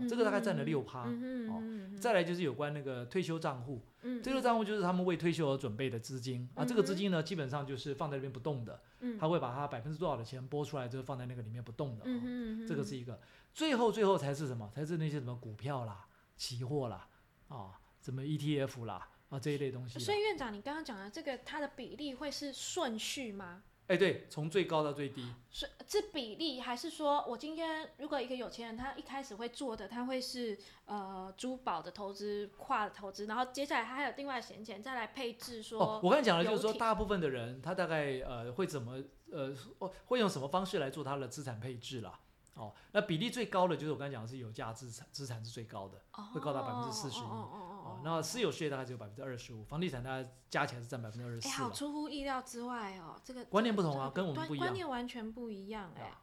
[0.00, 1.04] 哦，这个大概占了六趴。
[1.06, 1.62] 嗯哦
[1.98, 12.04] 再来就是有关那个退休账户，嗯退休账户就是他们为退休而准备的资金啊，这个资金呢基本上就是放在那边不动的，嗯他会把他百分之多少的钱拨出来，就放在那个里面不动的。
[12.04, 13.18] 哦嗯这个是一个，
[13.52, 14.70] 最后最后才是什么？
[14.72, 16.06] 才是那些什么股票啦、
[16.36, 17.08] 期货啦，
[17.48, 19.98] 啊，什么 ETF 啦，啊这一类东西。
[19.98, 23.64] 所以院长，你刚刚讲的这个，它的比例会是顺序吗？
[23.88, 25.26] 哎，对，从最高到最低。
[25.50, 42.20] 是这比例，还是说我今天如果一个有钱人，他一开始会做的，他会是呃珠宝的投资、跨的投资，然后接下来他还有另外闲钱再来配置说，哦，我刚才讲的就是说，大部分的人他大概呃会怎么呃哦会用什么方式来做他的资产配置啦？
[42.54, 46.02] 哦，那比例最高的就是我刚才讲的是有价资产，资产是最高的
[46.34, 48.02] 会高达41%哦哦哦哦。
[48.04, 51.68] 那私有事业大概只有百分之二十五，房地产大概加起来是占百分之二十哎，四了。
[51.68, 56.20] 好出乎意料之外哦，这个观念不同啊跟我们不一样观念完全不一样哎、啊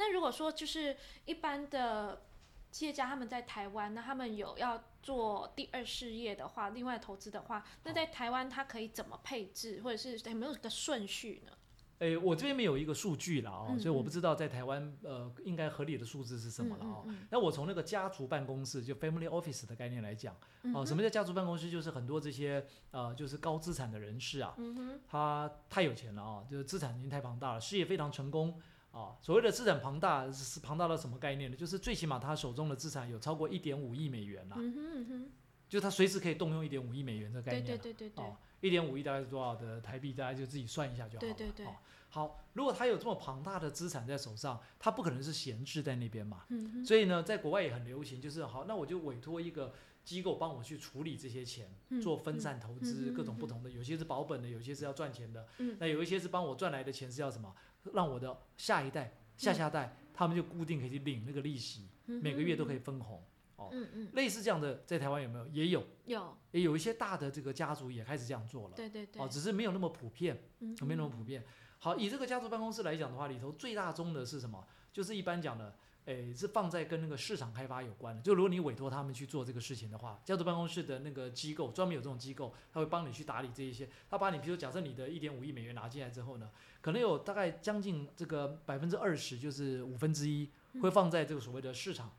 [0.00, 2.22] 那如果说就是一般的
[2.70, 11.52] 企业家他们在台湾，那他们有要做第二事业的话，另外投资的话，那在台湾他可以怎么配置，或者是有没有个顺序呢？
[11.98, 17.02] 哎，我这边没有一个数据了哦，嗯所以我不知道在台湾呃应该合理的数字是什么了哦。
[17.06, 21.70] 嗯那我从那个家族办公室就 family office 的概念来讲，嗯哦，什么叫家族办公室？
[21.70, 28.58] 就是很多这些呃就是高资产的人士啊，嗯，他太有钱了啊，就是资产已经太庞大了，事业非常成功
[28.92, 29.16] 啊。
[29.20, 31.56] 所谓的资产庞大是是庞大到什么概念呢？
[31.56, 35.30] 就是最起码他手中的资产有超过一点五亿美元了，嗯哼嗯哼，
[35.68, 37.82] 就他随时可以动用一点五亿美元这个概对念了。
[37.82, 40.12] 对对对对，哦，一点五亿大概是多少的台币？
[40.12, 41.32] 大家就自己算一下就好了。
[41.34, 41.74] 对对对哦
[42.10, 46.44] 好，如果他有这么庞大的资产在手上，他不可能是闲置在那边嘛。
[46.84, 57.54] 所以呢，在国外也很流行，就是好，那我就委托一个机构帮我去处理这些钱，嗯做分散投资，各种不同的，有些是保本的，有些是要赚钱的，嗯那有一些是帮我赚来的钱是要什么，
[57.92, 63.22] 让我的下一代、下下代，他们就固定可以去领那个利息，嗯每个月都可以以，分红。
[63.58, 65.46] 哦，嗯嗯，类似这样的，在台湾有没有？
[65.48, 68.74] 也有，有，也有一些大的这个家族也开始这样做了。
[68.76, 71.44] 对对对，哦，只是没有那么普遍，嗯没那么普遍。
[71.80, 74.64] 好，以这个家族办公室来讲的话，里头最大宗的是什么？
[74.92, 78.22] 就是一般讲的，诶，是放在跟那个市场开发有关的。
[78.22, 83.88] 就如果你委托他们去做这个事情的话，家族办公室的那个机构专门有这种机构，他会帮你去打理这一些。
[84.08, 90.48] 他把你，比如假设你的一点五亿美元拿进来之后呢，可能有大概将近这个百分之二十，就是五分之一
[90.80, 92.12] 会放在这个所谓的市场。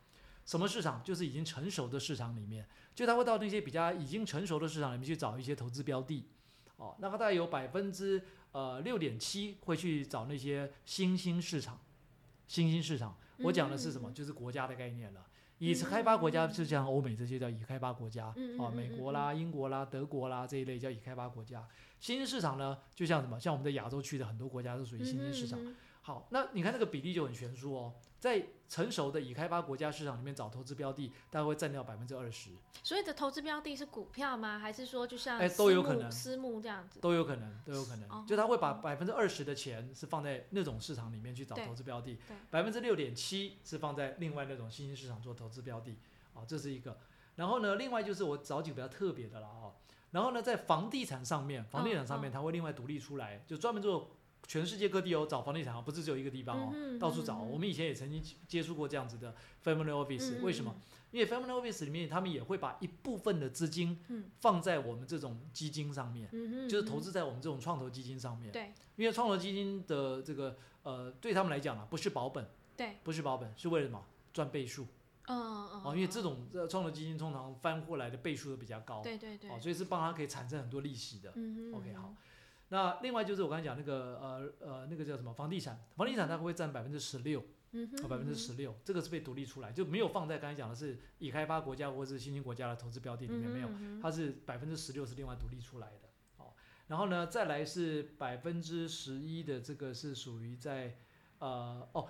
[0.50, 1.00] 什么市场？
[1.04, 6.26] 就是已经成熟的市场里面，就他会到那些比较已经成熟的市场里面去找一些投资标的。
[6.78, 8.20] 哦，那么大概有百分之
[8.52, 11.80] 呃六点七会去找那些新兴市场。
[12.48, 14.12] 新兴市场，我讲的是什么？
[14.12, 15.24] 就是国家的概念了。
[15.60, 21.64] 已开发国家就像欧美这些叫已开发国家，啊，美国啦、英国啦、德国啦这一类叫已开发国家。
[22.00, 23.40] 新兴市场呢，就像什么？
[23.40, 25.60] 像我们的亚洲区的很多国家都属于新兴市场。
[26.02, 27.94] 好，那你看这个比例就很悬殊哦。
[28.20, 32.52] 在成熟的已开发国家市场里面找投资标的，大概会占掉百分之二十。
[32.84, 34.60] 所以的投资标的是股票吗？
[34.60, 37.00] 还是说就像哎都有可能私募这样子？
[37.00, 38.26] 都有可能，都有可能。
[38.28, 42.20] 就他会把百分之二十的钱是放在那种市场里面去找投资标的，
[42.52, 45.98] 百分之六点七是放在另外那种新兴市场做投资标的。
[46.34, 46.98] 哦，这是一个。
[47.36, 49.74] 然后呢，另外就是我找几个比较特别的了哦。
[50.12, 54.12] 然后呢，在房地产上面，房地产上面它会另外独立出来，就专门做。
[54.48, 57.40] 全世界各地有找房地产，不是只有一个地方哦，到处找。
[57.40, 60.76] 我们以前也曾经接触过这样子的 family office，为什么？
[61.12, 64.00] 因为 family office 里面，他们也会把一部分的资金
[64.40, 66.30] 放在我们这种基金上面，
[66.70, 68.52] 就是投资在我们这种创投基金上面。
[68.52, 72.46] 对，因为创投基金的这个呃，对他们来讲啊，不是保本，
[72.78, 74.04] 对，不是保本，是为了什么？
[74.32, 74.86] 赚倍数。
[75.28, 75.82] 嗯嗯嗯。
[75.84, 79.02] 哦，因为这种创投基金通常翻过来的倍数都比较高。
[79.02, 79.50] 对对对。
[79.50, 81.34] 哦，所以是帮他可以产生很多利息的。
[81.36, 82.14] 嗯 OK，好。
[82.72, 87.44] 那另外就是我刚才讲那个呃呃那个叫什么房地产，房地产它会占百分之十六，
[88.08, 96.54] 百分之十六，这个是被独立出来，就没有放在刚才讲的是已开发国家或者是新兴国家的投资标的里面没有，它是百分之十六是另外独立出来的，哦，
[96.88, 101.00] 然后呢再来是百分之十一的这个是属于在
[101.40, 102.08] 呃哦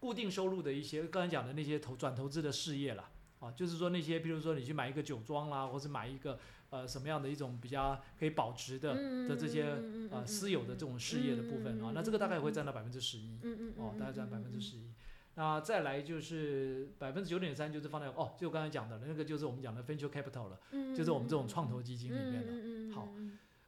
[0.00, 6.36] 固定收入的一些刚才讲的那些投转投资的事业啦，啊就是说那些比如说你去买一个酒庄啦，或者买一个。
[6.70, 8.94] 呃，什么样的一种比较可以保值的
[9.28, 9.76] 的这些
[10.10, 11.90] 呃私有的这种事业的部分啊？
[11.92, 13.38] 那这个大概会占到百分之十一，
[13.76, 14.88] 哦，大概占百分之十一。
[15.34, 20.60] 那再来就是百分之九点三，就是放在哦，就刚才讲的那个，就是我们讲的 venture capital 了，
[20.94, 22.94] 就是我们这种创投基金里面的。
[22.94, 23.08] 好，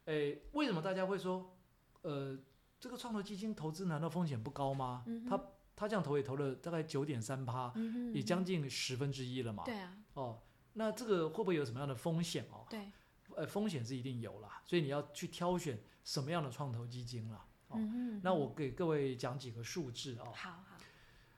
[0.04, 1.56] 诶，为什么大家会说，
[2.02, 2.38] 呃，
[2.78, 5.04] 这个创投基金投资难道风险不高吗？
[5.28, 5.40] 他
[5.74, 7.72] 他这样投也投了大概九点三趴，
[8.12, 9.64] 也将近十分之一了嘛。
[9.64, 9.96] 对啊。
[10.14, 10.38] 哦。
[10.74, 12.66] 那这个会不会有什么样的风险哦？
[12.68, 12.90] 对，
[13.37, 17.46] 呃，风险是一定有啦，所以你要去挑选什么样的创投基金啦。
[17.68, 17.78] 哦，
[18.22, 20.32] 那我给各位讲几个数字哦。
[20.35, 20.64] 好好。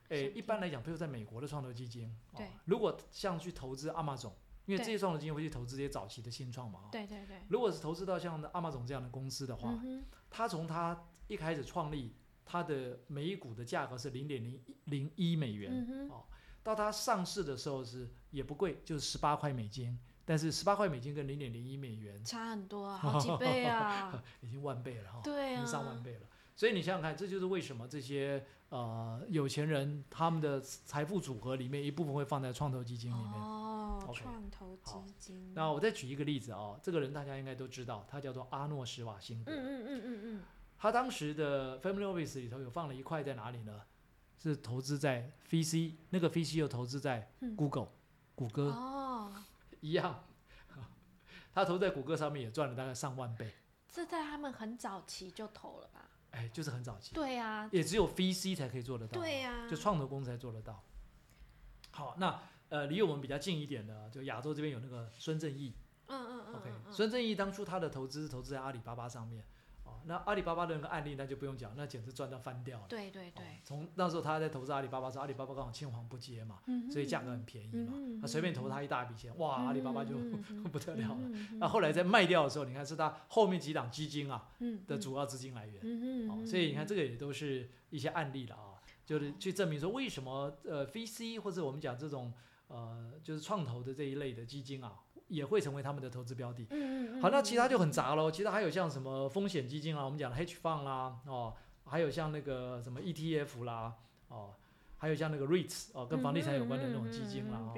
[0.08, 6.88] 诶，一般来讲，比如在美国的创投基金，对，如果像去投资阿玛总，因为这些创投基金会去投资这些早期的新创嘛。
[6.92, 7.42] 对对对。
[7.48, 9.80] 如果是投资到像阿玛总这样的公司的话，
[10.30, 16.26] 他从他一开始创立，他的每一股的价格是零点零零一美元哦。
[16.64, 19.96] 到它上市的时候是也不贵，就是十八块美金。
[20.26, 26.20] 但是十八块美金跟零点零一美元差很多啊，好几倍啊， 已经万倍了哈，对啊，已经上万倍了。
[26.56, 33.32] 所以你想想看，这就是为什么这些呃有钱人他们的财富组合里面一部分会放在创投基金里面。
[33.34, 35.52] 哦，创投基金。
[35.54, 39.52] 那我再举一个例子啊，这个人大家应该都知道，他叫做阿诺施瓦辛格。
[39.52, 40.42] 嗯嗯嗯嗯嗯。
[40.78, 43.82] 他当时的 Family Office 里头有放了一块在哪里呢？
[44.42, 47.88] 是投资在 VC，那个 VC 又投资在 Google，
[48.34, 49.32] 谷歌哦，
[49.80, 50.24] 一样，
[51.54, 53.54] 他投在谷歌上面也赚了大概上万倍。
[53.88, 56.10] 这在他们很早期就投了吧？
[56.32, 57.14] 哎，就是很早期。
[57.14, 59.20] 对呀，也只有 VC 才可以做得到。
[59.20, 60.82] 对呀，就创投公司才做得到。
[61.92, 65.72] 好，那呃，离我们比较近一点的，就亚洲这边有那个孙正义。
[66.06, 66.54] 嗯嗯嗯。
[66.56, 69.44] OK，孙正义当初他的投资投资在阿里巴巴上面。
[70.06, 72.86] 那阿里巴巴的那个案例，那就不用讲，那简直赚到翻掉了。
[72.88, 73.44] 对对对。
[73.64, 80.16] 从那时候他在投资阿里巴巴时候，阿里巴巴刚好青黄不接嘛，所以价格很便宜嘛，他随便投他一大笔钱，哇，阿里巴巴就
[80.70, 81.30] 不得了了。
[81.58, 84.48] 那后来在卖掉的时候，你看是他后面几档基金啊
[84.86, 86.30] 的主要资金来源。
[86.30, 92.32] 哦，所以你看这个也都是一些案例了啊，就是去证明说为什么呃 VC 或者我们讲这种
[92.68, 95.00] 呃就是创投的这一类的基金啊。
[95.28, 96.66] 也会成为他们的投资标的。
[96.70, 98.30] 嗯好，那其他就很杂喽。
[98.30, 103.94] 其他还有像什么风险基金啊，我们讲的 hedge fund 啦，哦，还有像那个什么 ETF 啦，
[104.28, 104.54] 哦，
[104.98, 107.72] 还有像那个 REITs 哦，跟房地产有关的那种基金啦，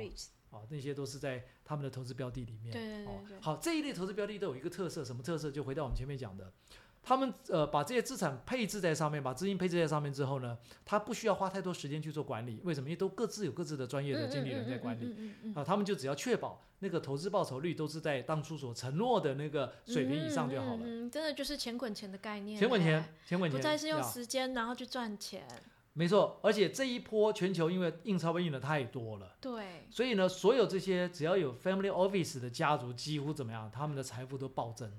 [0.50, 2.72] 哦，那些都是在他们的投资标的里面。
[2.72, 3.40] 对对对。
[3.40, 5.50] 好，这一类投资标的都有一个特色，什么特色？
[5.50, 6.52] 就回到我们前面讲的，
[7.08, 12.60] 他们呃把这些资产配置在上面，把资金配置在上面之后呢，他不需要花太多时间去做管理。
[12.64, 12.88] 为什么？
[12.88, 15.32] 因为都各自有各自的专业的经理人在管理。
[15.54, 20.80] 啊，他们就只要确保那个投资报酬率都是在当初所承诺的那个水平以上就好了。
[20.82, 25.46] 嗯真的就是钱滚钱的概念，钱滚钱哎，钱滚钱，不再是用呀时间然后去赚钱。
[25.92, 26.40] 没错。
[26.42, 34.92] 而且这一波全球因为印钞票印的太多了，对，所以呢，所有这些只要有 family office 的家族，几乎怎么样，他们的财富都暴增。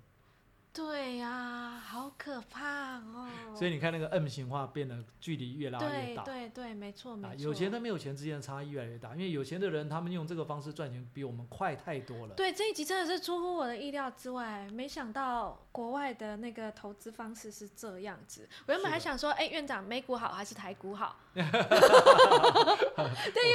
[0.77, 3.27] 对呀、好可怕哦。
[3.55, 6.21] 所以你看那个 M 型化变得距离越拉越对大。
[6.21, 7.41] 对对，没错没啊，错。
[7.41, 12.35] 有钱跟没有钱之间的差异越来越大，因为有钱的人他们用这个方式赚钱比我们快太多了。
[12.35, 18.47] 对这一集真的是出乎我的意料之外，没想到国外的那个投资方式是这样子。
[18.67, 21.17] 我原本还想说，哎、院长，美股好还是台股好？
[21.33, 21.49] 对，因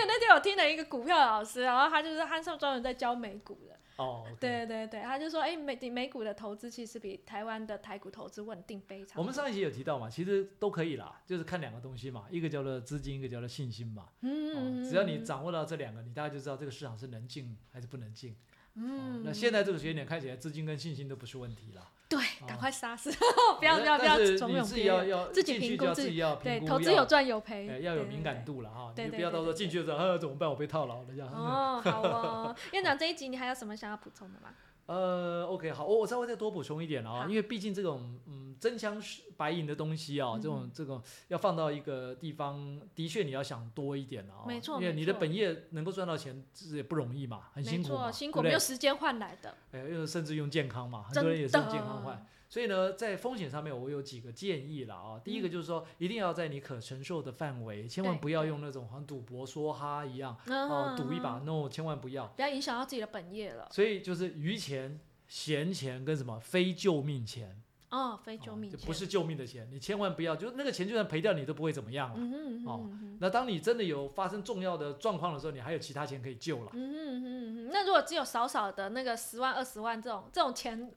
[0.01, 3.72] 为那天我听了一个股票老师，然后他就是他上专门在教美股的。
[3.97, 9.22] 哦，OK， 对对对，他就说，哎、美美股的投资其实比台湾的台股投资稳定非常多。
[9.22, 14.09] 我们上一集有提到嘛，其实都可以啦，就是看两个东西嘛，一个叫做资金，一个叫做信心嘛。
[14.20, 18.34] 嗯，哦，只要你掌握到这两个，你大概就知道这个市场是能进还是不能进。
[18.75, 21.89] 哦嗯，，那现在这个时间点看起来，资金跟信心都不是问题了。
[22.09, 23.11] 对，哦赶快杀死，
[23.59, 24.85] 不要不要不要但是怂你自己。
[24.85, 30.49] 要要自己去评估自己要对，投资有赚有赔，哎要有敏感度了哈，对对你不要到时候进去的时候，呃， 怎么办？
[30.49, 31.29] 我被套牢了这样。
[31.29, 34.49] 哦，好哦，院长这一集你还有什么想要补充的吗？
[34.87, 40.70] 呃，OK，好，我我稍微再多补充一点啊，因为毕竟这种嗯真枪实白银的东西啊，这种嗯。
[40.74, 47.83] 这种要放到一个地方，的确你要想多一点啊，没错因为你的本业能够赚到钱，这也不容易嘛，很辛
[48.30, 52.26] 苦没有时间换来的，哎，又甚至用健康嘛，很多人也是用健康换。
[52.53, 55.19] 所以呢，在风险上面，我有几个建议了啊。
[55.25, 62.27] 第一个就是说，一定要在你可承受的范围，千万不要用那种好像赌博梭哈一样哦，赌一把嗯，，no，千万不要。
[62.27, 63.67] 不要影响到自己的本业了。
[63.73, 72.17] 所以就是余钱、闲钱跟什么非救命钱，哦，非哦救命钱，就不是救命的钱，你千万不要，就是那个钱就算赔掉，你都不会怎么样了。
[72.19, 76.71] 嗯哼嗯哦那当你真的有发生重要的状况的时候，你还有其他钱可以救了。
[76.75, 80.93] 嗯哼嗯哼嗯哼，那如果只有少少的那个十万二十万这种这种钱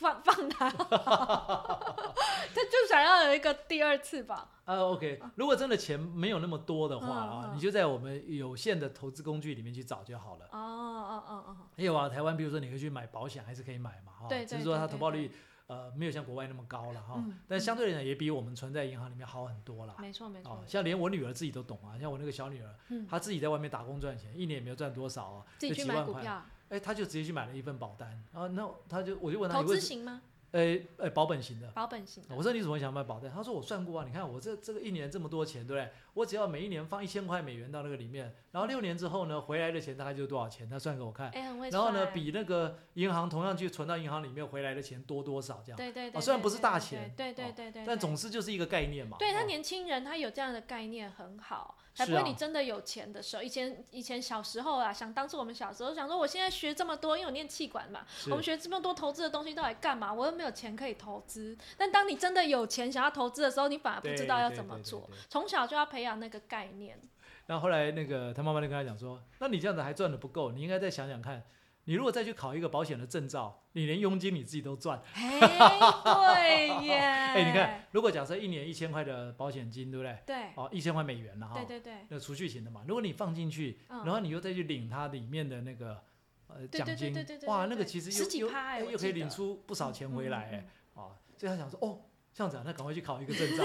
[0.00, 0.70] 放 放他？
[0.70, 4.48] 他就想要有一个第二次吧。
[4.64, 10.46] 啊，OK，如果真的钱没有那么多的话啊，嗯嗯你就在我们有限的投资工具里面去找就好了。
[10.52, 15.30] 哦哦哦哦，还有啊，台湾比如说你可以去买保险，还是可以买嘛，哈，对对只是说它投报率
[15.66, 19.94] 呃没有像国外那么高了哈，嗯但相对来讲也比我们存在银行里面好很多啦。
[19.98, 26.22] 没错没哦错，，像连我女儿自己都懂啊，像我那个小女儿，嗯，她自己在外面打工赚钱，一年也没有赚多少哦，自己去就几万块，
[26.70, 30.22] 哎，她就直接去买了一份保单，然后那他就我就问他，投资型吗？
[30.52, 32.34] 呃呃保本型的，保本型的。
[32.34, 33.30] 我说你怎么会想买保单？
[33.30, 35.92] 他说我算过啊，你看我这这个一年这么多钱，对不对？
[36.14, 40.68] 我只要每一年放一千块美元到那个里面，然后六年之后呢，回来的钱大概就多少钱？
[40.68, 41.30] 他算给我看。
[41.30, 45.76] 哎，很会然后呢，比那个银行同样去存到银行里面回来的钱多多少这样？
[45.76, 49.16] 对对对，哦虽然不是大钱对对哦对对，但总之就是一个概念嘛。
[49.18, 53.42] 对他哦年轻人，他有这样的概念很好，才是啊不会你真的有钱的时候。
[53.42, 60.12] 以前以前小时候啊，想当初我们小时候想说，我现在学这么多，因为我念气管嘛，我们学这么多投资的东西到底干嘛？
[60.12, 61.56] 我又没有钱可以投资。
[61.76, 65.08] 但当你真的有钱想要投资的时候，你反而不知道要怎么做。
[65.28, 66.98] 从小就要培养那个概念。
[67.46, 71.42] 然后后来那个他妈妈就跟他讲说，那你这样子还赚的不够，你应该再想想看，
[71.84, 75.02] 你如果再去考一个保险的证照，你连佣金你自己都赚。
[75.14, 76.94] 哎，对耶！
[77.00, 80.18] 哎、哎你看，，如果假设一年一千块的保险金，对不对？
[80.26, 81.54] 对哦，一千块美元了哈。
[81.54, 86.00] 对对对，那储蓄型的嘛，如果你放进去，嗯然后你又再去领它里面的那个
[86.46, 87.12] 呃奖金
[87.46, 91.98] 哇，那个其实十又又又可以领出不少钱回来嗯哎，啊，所以他想说哦，
[92.32, 93.64] 这样子啊，那赶快去考一个证照。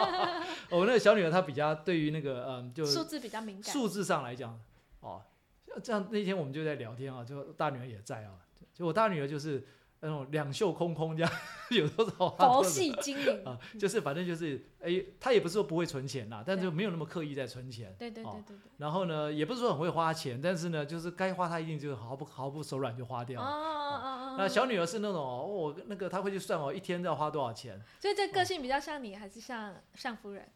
[0.70, 3.72] 我那个小女儿她比较对于那个嗯，就数字比较敏感。
[3.72, 4.58] 数字上来讲，
[5.00, 5.22] 哦，
[5.82, 8.32] 这样那天我们就在聊天啊，就大女儿也在啊，
[8.74, 9.66] 就我大女儿就是
[10.00, 11.32] 那种两袖空空这样，
[11.70, 17.94] 有多少佛系经营，啊，就是反正就是哎，他也不是说不会存钱啦，但是就没有那么刻意在存钱。
[17.98, 18.60] 对对对哦对对。
[18.78, 23.50] 然后呢，也不是说很会花钱，但是呢，就是该花他一定就毫不毫不手软就花掉哦了。
[23.50, 27.80] 哦哦，那小女儿是那种哦，我那个她会去算哦，一天要花多少钱。
[27.98, 30.46] 所以这个性比较像你，还是像像夫人？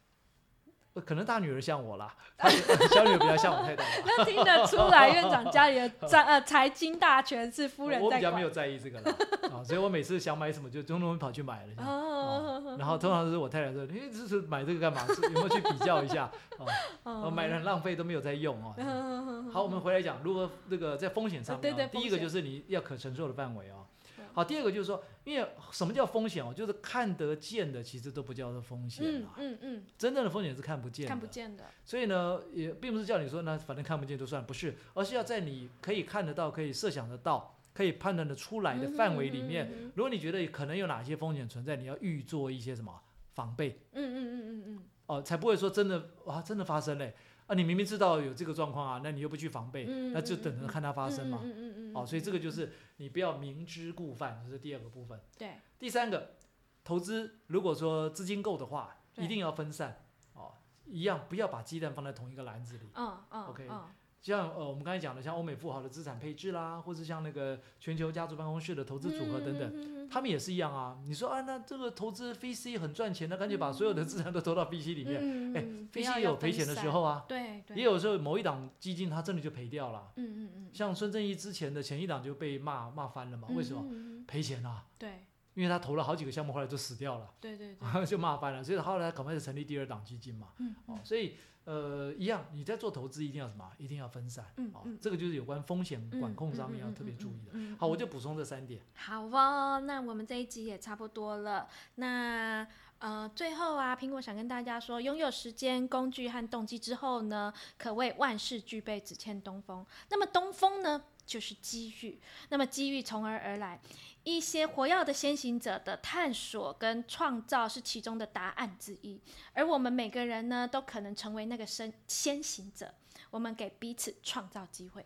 [0.93, 3.83] 呃可能大女儿像我啦，她小女儿比较像我太太。
[4.05, 8.41] 那听得出来，院长家里的财呃财经大权是夫人在管我比较没。
[8.41, 9.15] 有在意这个啦，
[9.53, 11.73] 啊，所以我每次想买什么就通通跑去买了。
[11.85, 15.05] 哦，然后通常都是我太太说：“你这是买这个干嘛？
[15.13, 16.29] 是有没有去比较一下？
[16.57, 16.65] 哦，
[17.03, 24.00] 哦我买了很浪费，都没有在用哦。”嗯好，我们回来讲如何这个在风险上面、啊，对对第一个就是你要可承受的范围哦对。
[24.33, 26.53] 好，第二个就是说，因为什么叫风险哦？
[26.53, 29.33] 就是看得见的，其实都不叫做风险嗯啊。
[29.37, 31.09] 嗯嗯，真正的风险是看不见的。
[31.09, 42.99] 看不见的，所以呢，也并不是叫你说那反正看不见就算，不是，而是要在你可以看得到、可以设想得到可以判断得出来的范围里面，嗯嗯如果你觉得可能有哪些风险存在，你要预做一些什么
[43.33, 47.13] 防备嗯嗯嗯嗯嗯哦，才不会说真的哇真的发生嘞
[47.51, 47.53] 啊！
[47.53, 51.41] 你明明知道有这个状况啊，那你又不去防备，嗯那就等着看它发生嘛。
[51.43, 55.19] 嗯嗯嗯嗯，哦，所以这个就是你不要明知故犯，这是第二个部分。
[55.37, 56.35] 对，第三个，
[56.81, 60.53] 投资如果说资金够的话，一定要分散哦，
[60.85, 62.89] 一样不要把鸡蛋放在同一个篮子里。
[62.95, 63.85] 嗯嗯 OK 嗯
[64.21, 70.99] 像呃我们刚才讲的，像欧美富豪的资产配置啦，或是像那个全球家族办公室的投资组合等等，等他们也是一样啊。
[71.05, 75.19] 你说啊，那这个投资 VC 很赚钱，那干脆把所有的资产都投到 VC 里面。
[75.21, 80.11] 嗯哎嗯 VC 也有赔钱的时候啊，对对，也有时候某一档基金它真的就赔掉了。
[80.15, 83.83] 嗯嗯嗯，像孙正义之前的前一档就被骂骂翻了嘛，为什么？
[84.27, 87.29] 赔钱啊，对因为他投了好几个项目，后来就死掉了。
[87.41, 90.49] 对对对， 就骂翻了，所以后来赶快就成立第二档基金嘛。
[90.59, 91.35] 嗯哦，所以
[91.65, 93.69] 呃一样，你在做投资一定要什么？
[93.77, 94.43] 一定要分散。
[94.45, 97.77] 哦嗯哦，这个就是有关风险管控上面要特别注意的。
[97.77, 98.81] 好，我就补充这三点。
[98.95, 101.67] 好哦，那我们这一集也差不多了。
[101.95, 102.67] 那
[102.99, 109.83] 呃，最后啊，苹果想跟大家说，拥有时间、工具和动机之后呢，可谓万事俱备，只欠东风。
[110.09, 112.19] 那么东风呢，就是机遇。
[112.49, 113.79] 那么机遇从而而来，
[114.23, 119.19] 一些活跃的先行者的探索跟创造是其中的答案之一。
[119.53, 122.93] 而我们每个人呢，都可能成为那个先先行者。
[123.29, 125.05] 我们给彼此创造机会。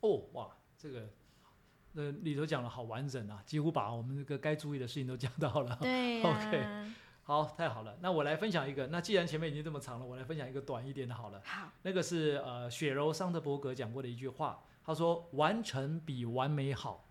[0.00, 1.08] 哦，哇，这个
[1.94, 5.78] 呃里头讲的好完整啊，几乎把我们这个该注意的事情都讲到了。
[5.80, 6.92] 对呀、OK
[7.22, 7.96] 好，太好了。
[8.02, 8.88] 那我来分享一个。
[8.88, 11.40] 那既然前面已经这么长了，我来分享一个短一点的好了。
[11.44, 17.04] 好，那个是呃雪柔桑德伯格讲过的一句话，他说：“完成比完美好。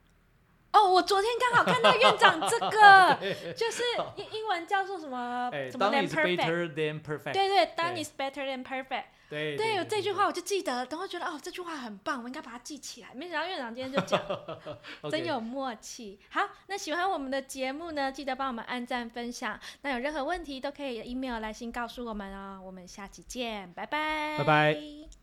[0.74, 3.17] 哦，我昨天刚好看到院长这个，
[3.53, 3.84] 就是
[4.15, 7.34] 英英文叫做什么 than is perfect，better than perfect。
[7.34, 9.03] 对对 is better than perfect。
[9.30, 13.09] 对对，有这句对话我就记得，然后觉得哦，这句话很棒，我应该把它记起来。
[13.13, 14.19] 没想到院长今天就讲，
[15.11, 16.19] 真有默契。
[16.30, 19.59] 好，那喜欢我们的节目呢，记得帮我们按赞分享。
[19.84, 22.59] 那有任何问题都可以 email 来信告诉我们哦。
[22.63, 25.22] 我们下期见，拜拜，拜拜。